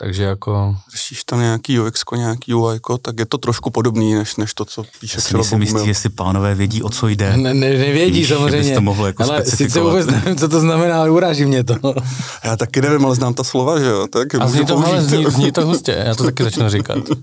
[0.00, 4.54] Takže jako, Řešíš tam nějaký UX, nějaký UI, tak je to trošku podobný, než, než
[4.54, 5.86] to, co píše Já si Bohumil.
[5.86, 7.36] jestli pánové vědí, o co jde.
[7.36, 11.00] Ne, ne, nevědí Víš, samozřejmě, to mohl jako ale sice vůbec nevím, co to znamená,
[11.00, 11.74] ale uráží mě to.
[12.44, 15.24] Já taky nevím, ale znám ta slova, že jo, tak a zní to, ale zní,
[15.28, 17.10] zní to hustě, já to taky začnu říkat.
[17.10, 17.16] Uh,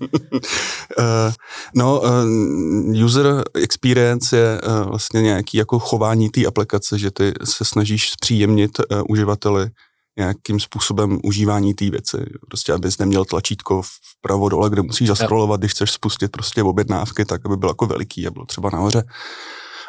[1.76, 7.66] no, uh, user experience je uh, vlastně nějaký jako chování té aplikace, že ty se
[7.66, 9.70] snažíš zpříjemnit uh, uživateli
[10.18, 12.18] nějakým způsobem užívání té věci.
[12.48, 13.82] Prostě, abys neměl tlačítko
[14.18, 18.28] vpravo dole, kde musíš zaskrolovat, když chceš spustit prostě objednávky, tak aby bylo jako veliký
[18.28, 19.04] a bylo třeba nahoře.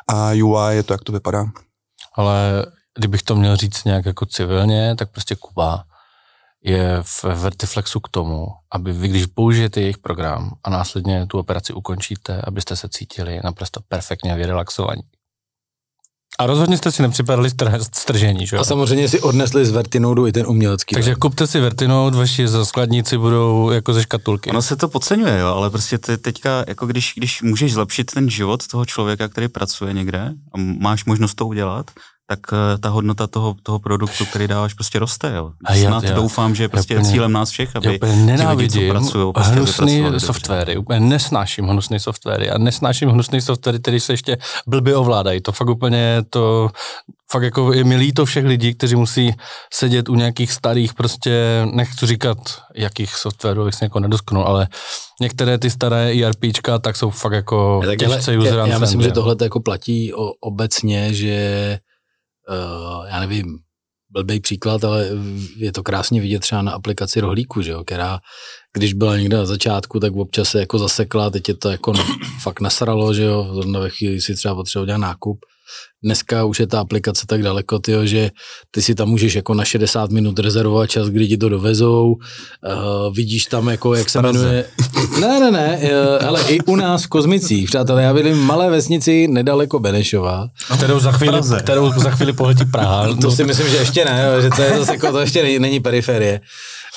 [0.08, 1.46] A UI je to, jak to vypadá.
[2.14, 2.66] Ale
[2.98, 5.84] kdybych to měl říct nějak jako civilně, tak prostě Kuba
[6.62, 11.72] je v Vertiflexu k tomu, aby vy, když použijete jejich program a následně tu operaci
[11.72, 15.02] ukončíte, abyste se cítili naprosto perfektně vyrelaxovaní.
[16.38, 18.62] A rozhodně jste si nepřipadali str- stržení, že jo?
[18.62, 20.94] A samozřejmě si odnesli z Vertinodu i ten umělecký.
[20.94, 21.18] Takže web.
[21.18, 24.50] kupte si Vertinout, vaši skladníci budou jako ze škatulky.
[24.50, 28.30] Ono se to podceňuje, jo, ale prostě ty teďka, jako když, když můžeš zlepšit ten
[28.30, 31.90] život toho člověka, který pracuje někde a máš možnost to udělat,
[32.28, 35.32] tak uh, ta hodnota toho, toho produktu, který dáváš, prostě roste.
[35.36, 35.52] Jo.
[35.64, 38.12] A já- Snad já- doufám, že prostě je úplně- cílem nás všech, Já aby úplně
[38.12, 40.20] ti lidi, nenávidím co pracujou, prostě hnusný dobře.
[40.26, 45.40] softwary, úplně nesnáším hnusný softwary a nesnáším hnusný softwary, který se ještě blbě ovládají.
[45.40, 46.70] To fakt úplně to,
[47.32, 49.34] fakt jako je mi líto všech lidí, kteří musí
[49.74, 52.38] sedět u nějakých starých prostě, nechci říkat,
[52.74, 54.68] jakých softwarů, bych se jako nedosknul, ale
[55.20, 59.36] některé ty staré ERPčka, tak jsou fakt jako těžce user já, já myslím, že tohle
[59.36, 61.78] to jako platí o, obecně, že
[63.06, 63.58] já nevím,
[64.10, 65.08] blbý příklad, ale
[65.56, 68.18] je to krásně vidět třeba na aplikaci rohlíku, že jo, která,
[68.74, 71.92] když byla někde na začátku, tak občas se jako zasekla, teď je to jako
[72.42, 75.38] fakt nasralo, že jo, zrovna ve chvíli si třeba potřeboval dělat nákup.
[76.04, 78.30] Dneska už je ta aplikace tak daleko, tyjo, že
[78.70, 83.14] ty si tam můžeš jako na 60 minut rezervovat čas, kdy ti to dovezou, uh,
[83.14, 84.64] vidíš tam jako, jak se jmenuje,
[85.20, 88.70] ne, ne, ne, uh, ale i u nás v Kozmicích, přátelé, já bydlím v malé
[88.70, 90.46] vesnici nedaleko Benešova,
[90.76, 91.60] kterou za chvíli, Praze.
[91.62, 93.14] kterou za chvíli pohltí Praha.
[93.20, 95.58] to si myslím, že ještě ne, jo, že to, je zase jako, to ještě není,
[95.58, 96.40] není periferie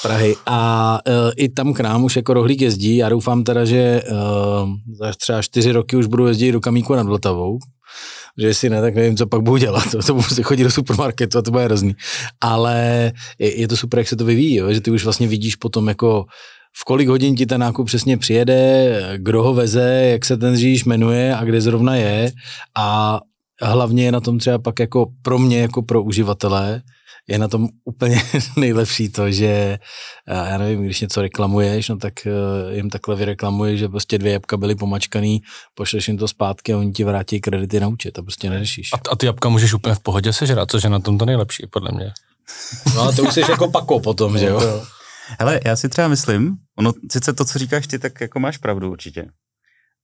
[0.01, 0.35] Prahy.
[0.45, 2.97] A uh, i tam k nám už jako rohlík jezdí.
[2.97, 7.07] Já doufám teda, že uh, za třeba čtyři roky už budu jezdit do Kamíku nad
[7.07, 7.59] Vltavou.
[8.39, 9.83] Že jestli ne, tak nevím, co pak budu dělat.
[9.91, 11.95] To, to si chodit do supermarketu a to bude hrozný.
[12.41, 15.55] Ale je, je to super, jak se to vyvíjí, jo, že ty už vlastně vidíš
[15.55, 16.25] potom jako
[16.77, 20.83] v kolik hodin ti ten nákup přesně přijede, kdo ho veze, jak se ten řidič
[20.83, 22.31] jmenuje a kde zrovna je
[22.77, 23.19] a
[23.61, 26.81] hlavně je na tom třeba pak jako pro mě, jako pro uživatele,
[27.29, 28.21] je na tom úplně
[28.57, 29.79] nejlepší to, že
[30.27, 34.33] eh, já nevím, když něco reklamuješ, no tak eh, jim takhle vyreklamuješ, že prostě dvě
[34.33, 35.41] jabka byly pomačkaný,
[35.73, 38.93] pošleš jim to zpátky a oni ti vrátí kredity na účet, to prostě neřešíš.
[38.93, 41.67] A, a ty jabka můžeš úplně v pohodě sežrat, což je na tom to nejlepší,
[41.71, 42.11] podle mě.
[42.95, 44.83] No a to už jsi jako pako potom, že jo?
[45.39, 48.91] Hele, já si třeba myslím, ono, sice to, co říkáš ty, tak jako máš pravdu
[48.91, 49.25] určitě,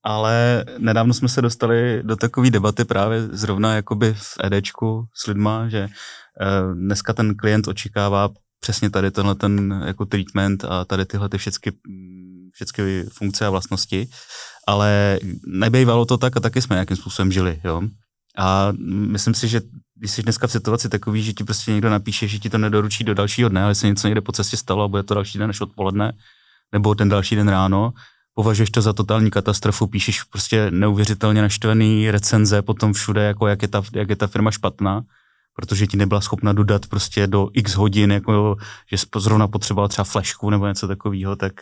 [0.04, 5.70] ale nedávno jsme se dostali do takové debaty právě zrovna jakoby v EDčku s lidma,
[5.70, 5.88] že
[6.74, 8.30] dneska ten klient očekává
[8.60, 11.72] přesně tady tenhle ten jako treatment a tady tyhle ty všechny,
[12.52, 14.08] všechny funkce a vlastnosti,
[14.68, 17.82] ale nebejvalo to tak a taky jsme nějakým způsobem žili, jo.
[18.38, 19.62] A myslím si, že
[20.00, 23.04] když jsi dneska v situaci takový, že ti prostě někdo napíše, že ti to nedoručí
[23.04, 25.48] do dalšího dne, ale se něco někde po cestě stalo a bude to další den
[25.48, 26.14] než odpoledne,
[26.74, 27.94] nebo ten další den ráno,
[28.34, 33.68] považuješ to za totální katastrofu, píšeš prostě neuvěřitelně naštvený recenze potom všude, jako jak je
[33.68, 35.02] ta, jak je ta firma špatná,
[35.56, 38.56] protože ti nebyla schopna dodat prostě do x hodin, jako
[38.92, 41.54] že jsi zrovna potřeboval třeba flashku nebo něco takového, tak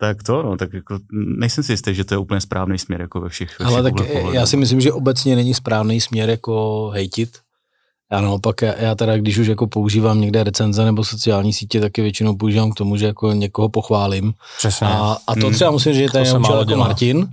[0.00, 0.98] tak to, no, tak jako
[1.38, 4.32] nejsem si jistý, že to je úplně správný směr jako ve všech, Ale tak pohledu.
[4.32, 7.38] já si myslím, že obecně není správný směr jako hejtit.
[8.12, 12.02] Já naopak, já, já teda, když už jako používám někde recenze nebo sociální sítě, taky
[12.02, 14.32] většinou používám k tomu, že jako někoho pochválím.
[14.58, 14.86] Přesně.
[14.86, 15.54] A, a to Hmm.
[15.54, 16.86] třeba musím říct, že tady To naučil málo jako dělá.
[16.86, 17.28] Martin,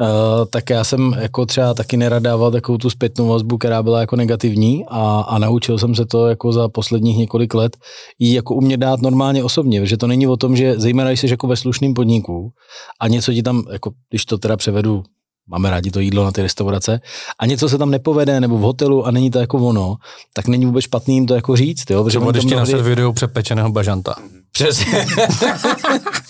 [0.00, 0.06] Uh,
[0.50, 4.16] tak já jsem jako třeba taky nerad dával takovou tu zpětnou vazbu, která byla jako
[4.16, 7.76] negativní a, a naučil jsem se to jako za posledních několik let
[8.18, 11.30] jí jako umět dát normálně osobně, že to není o tom, že zejména když jsi
[11.30, 12.52] jako ve slušném podniku
[13.00, 15.02] a něco ti tam, jako když to teda převedu
[15.50, 17.00] máme rádi to jídlo na ty restaurace,
[17.38, 19.96] a něco se tam nepovede, nebo v hotelu a není to jako ono,
[20.32, 22.04] tak není vůbec špatný jim to jako říct, jo?
[22.04, 24.14] protože Třeba když ti mnohdy- naservirují přepečeného bažanta.
[24.52, 25.06] Přesně.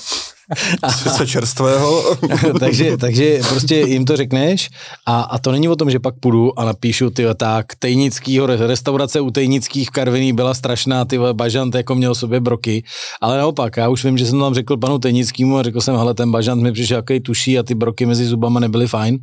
[1.05, 2.17] Něco čerstvého.
[2.59, 4.69] takže, takže prostě jim to řekneš
[5.07, 9.21] a, a to není o tom, že pak půjdu a napíšu, ty tak, Tejnickýho, restaurace
[9.21, 12.85] u Tejnických v Karviní byla strašná, ty bažant jako měl sobě broky,
[13.21, 16.15] ale naopak, já už vím, že jsem tam řekl panu Tejnickému a řekl jsem, hele,
[16.15, 19.19] ten bažant mi přišel jaký tuší a ty broky mezi zubama nebyly fajn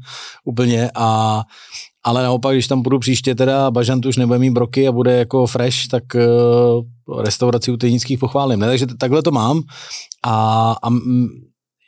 [0.45, 1.41] úplně a
[2.03, 5.17] ale naopak, když tam půjdu příště teda a bažant už nebude mít broky a bude
[5.17, 8.59] jako fresh, tak uh, restauraci u Tejnických pochválím.
[8.59, 8.67] Ne?
[8.67, 9.61] Takže takhle to mám
[10.27, 10.89] a, a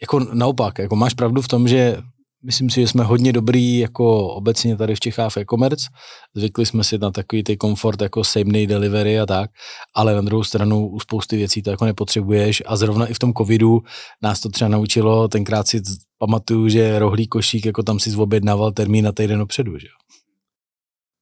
[0.01, 1.97] jako naopak, jako máš pravdu v tom, že
[2.45, 5.87] myslím si, že jsme hodně dobrý jako obecně tady v Čechách v e-commerce.
[6.35, 9.51] Zvykli jsme si na takový ty komfort jako same delivery a tak,
[9.95, 13.33] ale na druhou stranu u spousty věcí to jako nepotřebuješ a zrovna i v tom
[13.33, 13.79] covidu
[14.23, 15.81] nás to třeba naučilo, tenkrát si
[16.17, 20.18] pamatuju, že rohlí košík, jako tam si zobjednával termín na týden dopředu, že jo.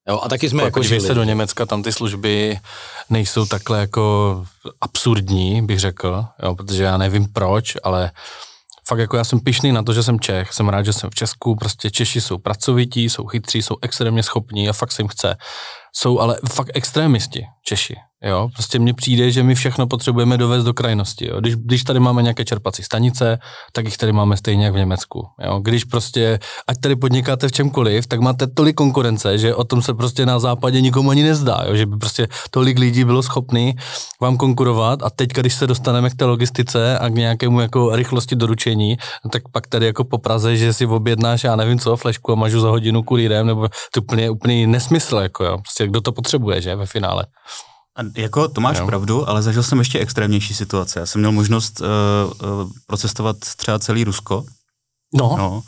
[0.09, 1.07] Jo, a taky jsme jako Podívej žili.
[1.07, 2.59] se do Německa, tam ty služby
[3.09, 4.45] nejsou takhle jako
[4.81, 8.11] absurdní, bych řekl, jo, protože já nevím proč, ale
[8.87, 11.15] fakt jako já jsem pišný na to, že jsem Čech, jsem rád, že jsem v
[11.15, 15.37] Česku, prostě Češi jsou pracovití, jsou chytří, jsou extrémně schopní a fakt se jim chce.
[15.93, 17.95] Jsou ale fakt extrémisti, Češi.
[18.23, 21.27] Jo, prostě mně přijde, že my všechno potřebujeme dovést do krajnosti.
[21.27, 21.39] Jo.
[21.39, 23.39] Když, když tady máme nějaké čerpací stanice,
[23.73, 25.27] tak jich tady máme stejně jak v Německu.
[25.43, 25.59] Jo.
[25.59, 29.93] Když prostě, ať tady podnikáte v čemkoliv, tak máte tolik konkurence, že o tom se
[29.93, 31.75] prostě na západě nikomu ani nezdá, jo.
[31.75, 33.75] že by prostě tolik lidí bylo schopný
[34.21, 38.35] vám konkurovat a teď, když se dostaneme k té logistice a k nějakému jako rychlosti
[38.35, 38.97] doručení,
[39.31, 42.59] tak pak tady jako po Praze, že si objednáš, já nevím co, flešku a mažu
[42.59, 45.57] za hodinu kurýrem, nebo to úplně, úplně nesmysl, jako jo.
[45.57, 47.25] Prostě kdo to potřebuje, že, ve finále.
[47.97, 48.85] A jako to máš jo.
[48.85, 50.99] pravdu, ale zažil jsem ještě extrémnější situace.
[50.99, 51.87] Já jsem měl možnost uh,
[52.49, 54.45] uh, procestovat třeba celý Rusko.
[55.13, 55.35] No.
[55.37, 55.63] no.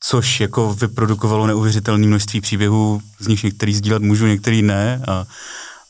[0.00, 5.02] Což jako vyprodukovalo neuvěřitelné množství příběhů, z nich některý sdílet můžu, některý ne.
[5.08, 5.24] A,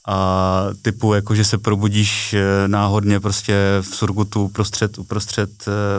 [0.09, 5.51] a typu, jako že se probudíš eh, náhodně prostě v Surgutu uprostřed, uprostřed,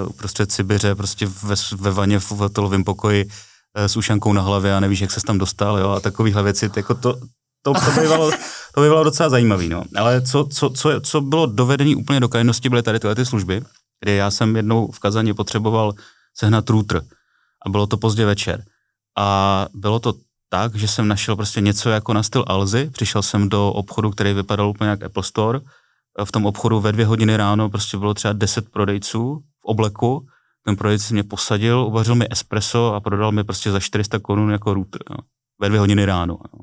[0.07, 3.29] uprostřed Sibiře, prostě ve, ve vaně v hotelovém pokoji
[3.75, 6.93] s ušankou na hlavě a nevíš, jak se tam dostal, jo, a takovýhle věci, jako
[6.93, 7.17] to,
[7.65, 8.31] to, to, bývalo,
[8.73, 9.83] to bývalo docela zajímavý, no.
[9.95, 13.61] Ale co, co, co, co bylo dovedení úplně do krajnosti, byly tady tyhle ty služby,
[13.99, 15.93] kdy já jsem jednou v Kazani potřeboval
[16.37, 17.01] sehnat router
[17.65, 18.63] a bylo to pozdě večer.
[19.17, 20.13] A bylo to
[20.49, 24.33] tak, že jsem našel prostě něco jako na styl Alzy, přišel jsem do obchodu, který
[24.33, 25.59] vypadal úplně jak Apple Store,
[26.23, 30.27] v tom obchodu ve dvě hodiny ráno prostě bylo třeba 10 prodejců v obleku,
[30.65, 34.73] ten prodejce mě posadil, uvařil mi espresso a prodal mi prostě za 400 korun jako
[34.73, 35.17] router, no.
[35.61, 36.37] ve dvě hodiny ráno.
[36.53, 36.59] No.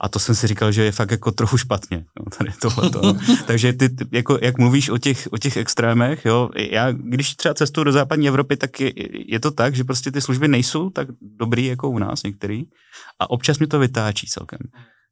[0.00, 3.00] A to jsem si říkal, že je fakt jako trochu špatně, no, tady tohleto.
[3.02, 3.18] No.
[3.46, 7.84] Takže ty, jako, jak mluvíš o těch, o těch extrémech, jo, já když třeba cestuju
[7.84, 8.92] do západní Evropy, tak je,
[9.32, 12.64] je to tak, že prostě ty služby nejsou tak dobrý jako u nás některý
[13.18, 14.58] a občas mi to vytáčí celkem.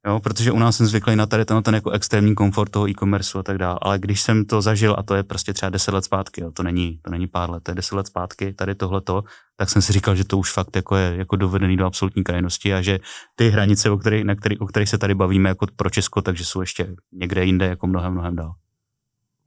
[0.06, 3.38] Jo, protože u nás jsem zvyklý na tady ten, ten jako extrémní komfort toho e-commerce
[3.38, 3.78] a tak dále.
[3.82, 6.62] Ale když jsem to zažil, a to je prostě třeba 10 let zpátky, jo, to,
[6.62, 9.22] není, to není pár let, to je 10 let zpátky, tady tohleto,
[9.56, 12.74] tak jsem si říkal, že to už fakt jako je jako dovedený do absolutní krajnosti
[12.74, 12.98] a že
[13.34, 16.44] ty hranice, o kterých, na který, o kterých se tady bavíme jako pro Česko, takže
[16.44, 18.54] jsou ještě někde jinde jako mnohem, mnohem dál.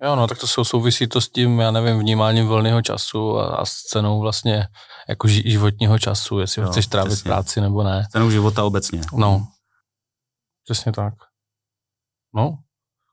[0.04, 3.46] Jo, no tak to jsou, souvisí to s tím, já nevím, vnímáním volného času a,
[3.46, 4.68] a s cenou vlastně
[5.10, 7.30] jako životního času, jestli jo, chceš trávit přesně.
[7.30, 8.08] práci nebo ne.
[8.12, 9.02] Cenou života obecně.
[9.18, 9.48] No,
[10.64, 11.14] Přesně tak.
[12.36, 12.58] No.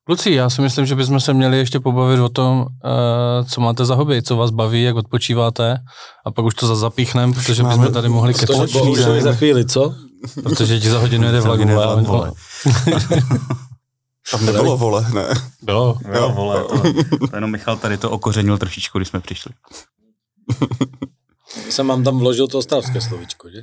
[0.05, 2.67] Kluci, já si myslím, že bychom se měli ještě pobavit o tom, uh,
[3.49, 5.79] co máte za hobby, co vás baví, jak odpočíváte
[6.27, 8.71] a pak už to za zapíchnem, protože Máme, bychom tady mohli kecat.
[8.73, 9.95] To za chvíli, co?
[10.43, 11.61] Protože ti za hodinu jede vlak.
[11.61, 12.33] Vole, vole.
[14.31, 15.35] Tam nebylo vole, ne?
[15.63, 15.99] Bylo.
[16.11, 16.65] Bylo vole.
[16.65, 19.53] To, to jenom Michal tady to okořenil trošičku, když jsme přišli.
[21.71, 23.63] Jsem vám tam vložil to ostravské slovičko, že?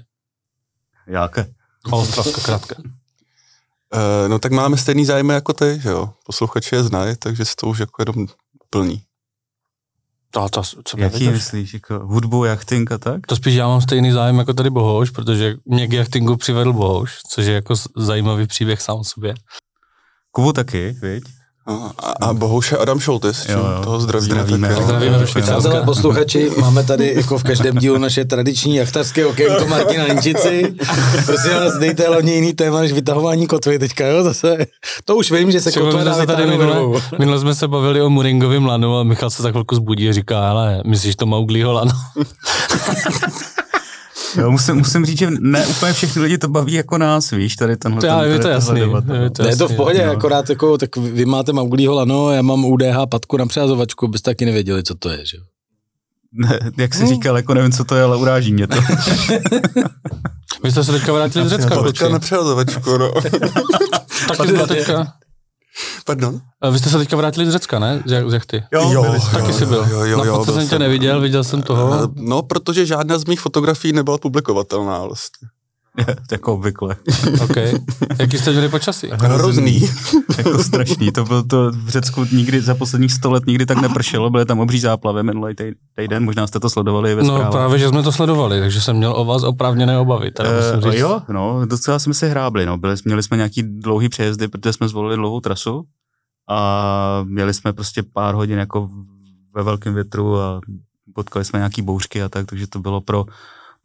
[1.07, 1.47] Jaké?
[1.91, 2.75] Ostravsko krátké.
[3.93, 6.09] Uh, no tak máme stejný zájmy jako ty, že jo.
[6.25, 8.27] Posluchači je znají, takže se to už jako jenom
[8.69, 9.01] plní.
[10.31, 13.27] To, to, co Jaký myslíš, jako hudbu, jachting a tak?
[13.27, 17.19] To spíš já mám stejný zájem jako tady Bohoš, protože mě k jachtingu přivedl Bohoš,
[17.29, 19.33] což je jako zajímavý příběh sám o sobě.
[20.31, 21.23] Kubu taky, viď?
[21.68, 23.84] A, a bohužel Adam Šoltis, jo, jo.
[23.84, 24.43] toho zdravíme.
[24.43, 25.84] Zdravíme, tak, zdravíme do Švýcarska.
[25.86, 30.76] posluchači, máme tady jako v každém dílu naše tradiční jachtarské okénko Martina Ninčici.
[31.26, 34.57] Prosím vás, dejte hlavně jiný téma než vytahování kotvy teďka, jo, zase.
[35.05, 38.65] To už vím, že se kotva dá tady minule, minule, jsme se bavili o Muringovém
[38.65, 41.91] lanu a Michal se za chvilku zbudí a říká, ale myslíš to Maugliho lano?
[44.36, 47.78] Jo, musím, musím říct, že ne úplně všechny lidi to baví jako nás, víš, tady
[47.78, 48.01] tenhle.
[48.01, 48.80] To, ten, je to jasný.
[48.80, 50.11] Debata, je to, jasný, je to v pohodě, no.
[50.11, 54.45] akorát jako, tak vy máte Mauglího lano, já mám UDH patku na přehazovačku, byste taky
[54.45, 55.38] nevěděli, co to je, že
[56.34, 57.09] Ne, jak jsi hmm.
[57.09, 58.75] říkal, jako nevím, co to je, ale uráží mě to.
[60.63, 63.11] Vy jste se teďka vrátili z Řecka, Patka na přehazovačku, no.
[64.38, 65.13] Taky teďka.
[66.05, 66.41] Pardon?
[66.61, 68.03] A vy jste se teďka vrátili z Řecka, ne?
[68.05, 68.63] Z jachty.
[68.73, 69.88] Jo, jo, taky jsi byl.
[69.89, 72.03] Jo, jo, jo, Na jsem tě neviděl, viděl jsem toho.
[72.03, 75.47] Eh, no, protože žádná z mých fotografií nebyla publikovatelná vlastně.
[76.31, 76.95] jako obvykle.
[77.43, 77.57] OK.
[78.19, 79.09] Jaký jste měli počasí?
[79.13, 79.89] Hrozný.
[80.37, 81.11] jako strašný.
[81.11, 84.59] To bylo to v Řecku nikdy za posledních sto let nikdy tak nepršelo, byly tam
[84.59, 85.55] obří záplavy minulý
[85.95, 89.13] týden, možná jste to sledovali ve No právě, že jsme to sledovali, takže jsem měl
[89.17, 90.31] o vás oprávněné obavy.
[90.31, 90.49] Teda
[90.85, 92.77] uh, Jo, no, docela jsme si hrábli, no.
[92.77, 95.83] Byli, měli jsme nějaký dlouhý přejezdy, protože jsme zvolili dlouhou trasu
[96.49, 98.89] a měli jsme prostě pár hodin jako
[99.55, 100.61] ve velkém větru a
[101.13, 103.25] potkali jsme nějaký bouřky a tak, takže to bylo pro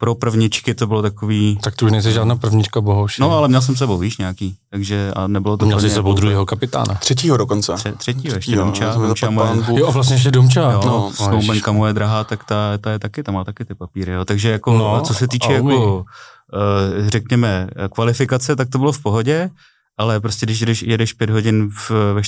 [0.02, 1.58] pro prvničky to bylo takový...
[1.62, 3.22] Tak tu už nejsi žádná prvnička bohoši.
[3.22, 5.66] No, ale měl jsem sebou, víš, nějaký, takže a nebylo to...
[5.66, 6.20] Měl jsi sebou jako...
[6.20, 6.94] druhého kapitána.
[6.94, 7.72] Třetího dokonce.
[7.72, 8.94] Tře, třetího, ještě jo, Domča.
[8.94, 9.50] Domča moje...
[9.80, 10.72] Jo, vlastně ještě Domča.
[10.72, 14.12] Jo, no, snoubenka moje drahá, tak ta, ta je taky, ta má taky ty papíry,
[14.12, 14.24] jo.
[14.24, 16.04] Takže jako, no, co se týče jako, uh,
[17.08, 19.50] řekněme, kvalifikace, tak to bylo v pohodě.
[19.98, 22.22] Ale prostě když jedeš, jedeš pět hodin v, ve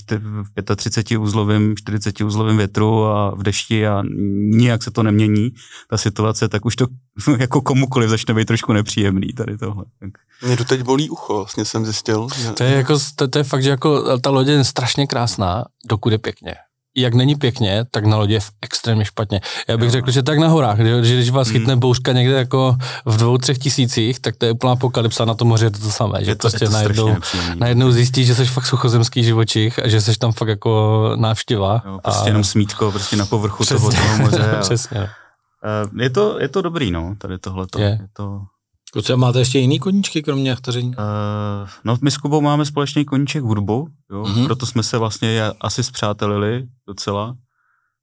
[0.72, 4.02] v 35 uzlovém, 40 uzlovém větru a v dešti a
[4.50, 5.50] nijak se to nemění,
[5.90, 6.86] ta situace, tak už to
[7.38, 9.84] jako komukoliv začne být trošku nepříjemný tady tohle.
[10.00, 10.10] Tak.
[10.42, 12.28] Mě to teď bolí ucho, vlastně jsem zjistil.
[12.36, 12.50] Že...
[12.52, 16.12] To je, jako, to, to je fakt, že jako ta loď je strašně krásná, dokud
[16.12, 16.54] je pěkně
[16.96, 19.40] jak není pěkně, tak na lodi je extrémně špatně.
[19.68, 19.90] Já bych jo.
[19.90, 21.58] řekl, že tak na horách, že, že když vás hmm.
[21.58, 25.48] chytne bouřka někde jako v dvou, třech tisících, tak to je úplná apokalypsa na tom
[25.48, 26.18] moři je to to samé.
[26.18, 27.16] Je že to, prostě je to najednou,
[27.54, 31.82] najednou zjistíš, že jsi fakt suchozemský živočich a že jsi tam fakt jako návštěva.
[31.86, 32.26] Jo, prostě a...
[32.26, 33.78] jenom smítko prostě na povrchu Přesně.
[33.78, 34.50] toho, toho moře.
[34.50, 34.60] A...
[34.60, 35.00] Přesně.
[35.00, 37.66] Uh, je to, je to dobrý, no, tady tohle.
[37.78, 37.84] Je.
[37.84, 38.40] je to,
[38.94, 40.88] Kuce, máte ještě jiný koníčky, kromě jachtaření?
[40.88, 44.44] Uh, no, my s Kubou máme společný koníček hudbu, jo, mm-hmm.
[44.44, 47.36] proto jsme se vlastně asi zpřátelili docela.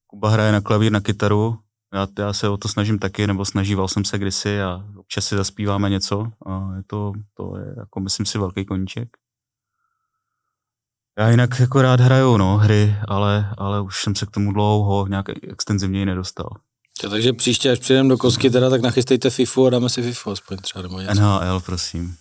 [0.08, 1.58] Kuba hraje na klavír, na kytaru,
[1.94, 5.36] já, já se o to snažím taky, nebo snažíval jsem se kdysi a občas si
[5.36, 9.10] zaspíváme něco a je to, to je, jako myslím si, velký koníček.
[11.20, 15.08] Já jinak jako rád hraju, no, hry, ale, ale už jsem se k tomu dlouho
[15.08, 16.50] nějak extenzivněji nedostal.
[17.02, 20.32] To, takže příště, až přijdeme do kosky, teda, tak nachystejte FIFU a dáme si FIFU
[20.32, 21.22] aspoň třeba nebo něco.
[21.22, 22.16] NHL, prosím.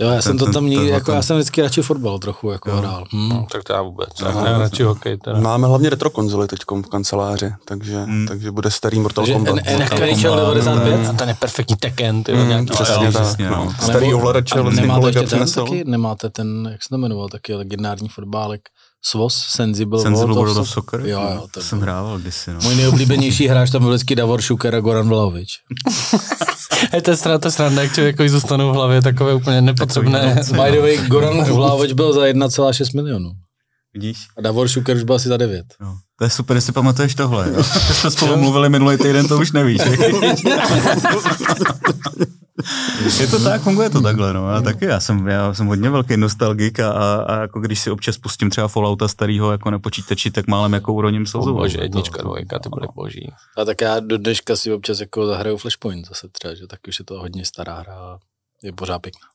[0.00, 2.76] Jo, já jsem to tam nikdy, jako já jsem vždycky radši fotbal trochu jako jo.
[2.76, 3.04] hrál.
[3.10, 3.28] Hmm.
[3.28, 4.08] No, tak to já vůbec.
[4.20, 5.16] No, já radši hokej.
[5.18, 5.40] Teda.
[5.40, 8.26] Máme hlavně retro konzoly teď v kanceláři, takže, hmm.
[8.28, 9.54] takže bude starý Mortal Kombat.
[9.54, 11.16] NHL 95?
[11.16, 12.66] Ten je perfektní Tekken, ty hmm, nějaký.
[12.66, 13.38] Přesně tak.
[13.38, 13.72] No.
[13.80, 18.60] Starý ovladače, vlastně nemáte ten taky, nemáte ten, jak se to jmenoval, taky legendární fotbálek.
[19.02, 21.00] SWOS, Sensible, Sensible World, World of Soccer?
[21.00, 21.46] Jo, jo.
[21.50, 22.58] To jsem hrával kdysi, no.
[22.62, 25.48] Můj nejoblíbenější hráč tam byl vždycky Davor Šuker a Goran Vlaovič.
[26.94, 30.40] je to strana, to strana, jak člověk zůstanou v hlavě takové úplně nepotřebné.
[30.50, 33.30] By the way, Goran Vlaovič byl za 1,6 milionů.
[33.94, 34.18] Vidíš?
[34.38, 35.66] A Davor Šuker už byl asi za 9.
[35.80, 35.96] No.
[36.18, 37.52] To je super, jestli pamatuješ tohle.
[37.56, 37.62] Jo?
[37.92, 39.80] jsme spolu mluvili minulý týden, to už nevíš.
[43.20, 44.50] je to tak, funguje to takhle, no.
[44.50, 47.90] Já taky, já jsem, já jsem hodně velký nostalgik a, a, a jako když si
[47.90, 51.54] občas pustím třeba Fallouta starého jako na počítači, tak málem jako uroním slzu.
[51.54, 53.32] Bože, jednička, dvojka, ty byly boží.
[53.56, 56.98] A tak já do dneška si občas jako zahraju Flashpoint zase třeba, že tak už
[56.98, 58.18] je to hodně stará hra
[58.62, 59.28] je pořád pěkná.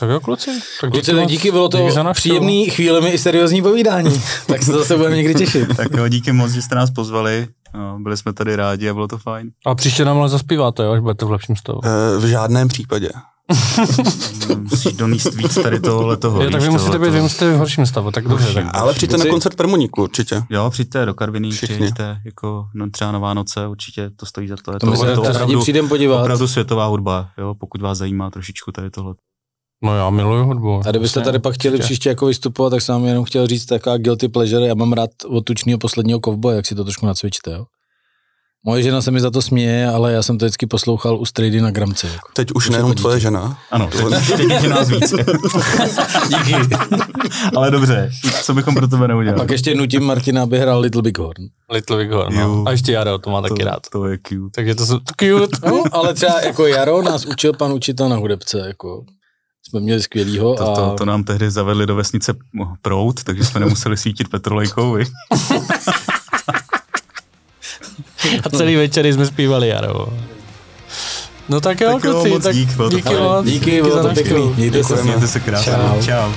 [0.00, 0.50] Tak jo, kluci.
[0.80, 4.22] Tak kluci, díky, díky bylo to díky příjemný chvílemi i seriózní povídání.
[4.46, 5.76] tak se zase budeme někdy těšit.
[5.76, 7.48] tak jo, díky moc, že jste nás pozvali.
[7.74, 9.50] No, byli jsme tady rádi a bylo to fajn.
[9.66, 11.80] A příště nám ale zaspíváte, jo, až budete v lepším stavu.
[11.84, 13.08] E, v žádném případě.
[14.56, 16.42] Musíš donést víc tady tohohle toho.
[16.42, 18.54] Jo, tak vy musíte být, vy musíte v horším stavu, tak dobře.
[18.54, 18.66] Tak.
[18.72, 20.42] Ale přijďte na koncert Permoníku určitě.
[20.50, 24.72] Jo, přijďte do Karviní, přijďte jako no, třeba na Vánoce, určitě to stojí za to.
[24.72, 26.20] Je to, to, to, to opravdu, podívat.
[26.20, 29.14] opravdu světová hudba, jo, pokud vás zajímá trošičku tady tohle.
[29.82, 30.80] No já miluju hudbu.
[30.86, 33.96] A kdybyste tady pak chtěli příště jako vystupovat, tak jsem vám jenom chtěl říct taková
[33.96, 34.66] guilty pleasure.
[34.66, 37.64] Já mám rád od tučního posledního kovboje, jak si to trošku nacvičte, jo?
[38.64, 41.60] Moje žena se mi za to směje, ale já jsem to vždycky poslouchal u Strady
[41.60, 42.06] na Gramce.
[42.06, 42.28] Jako.
[42.32, 43.58] Teď už nejenom tvoje žena.
[43.70, 43.90] Ano,
[44.36, 45.10] teď je nás víc.
[46.28, 46.54] Díky.
[47.56, 48.10] ale dobře,
[48.42, 49.40] co bychom pro tebe neudělali?
[49.40, 51.44] A pak ještě nutím Martina, aby hrál Little Big Horn.
[51.72, 52.64] Little Big Horn, no.
[52.66, 53.82] A ještě Jaro, to má to, taky rád.
[53.92, 54.50] To je cute.
[54.54, 55.68] Takže to jsou cute.
[55.68, 59.04] no, ale třeba jako Jaro nás učil pan učitel na hudebce, jako
[59.68, 60.54] jsme měli skvělýho.
[60.54, 62.34] To, to, to, nám tehdy zavedli do vesnice
[62.82, 64.96] prout, takže jsme nemuseli svítit petrolejkou,
[68.44, 70.08] A celý večer jsme zpívali Jaro.
[71.48, 73.46] No tak jo, tak kluci, tak dík, díky moc.
[73.46, 74.54] Díky, bylo to pěkný.
[74.56, 75.72] Mějte se, mějte se krásně.
[75.72, 76.02] Čau.
[76.02, 76.32] Čau.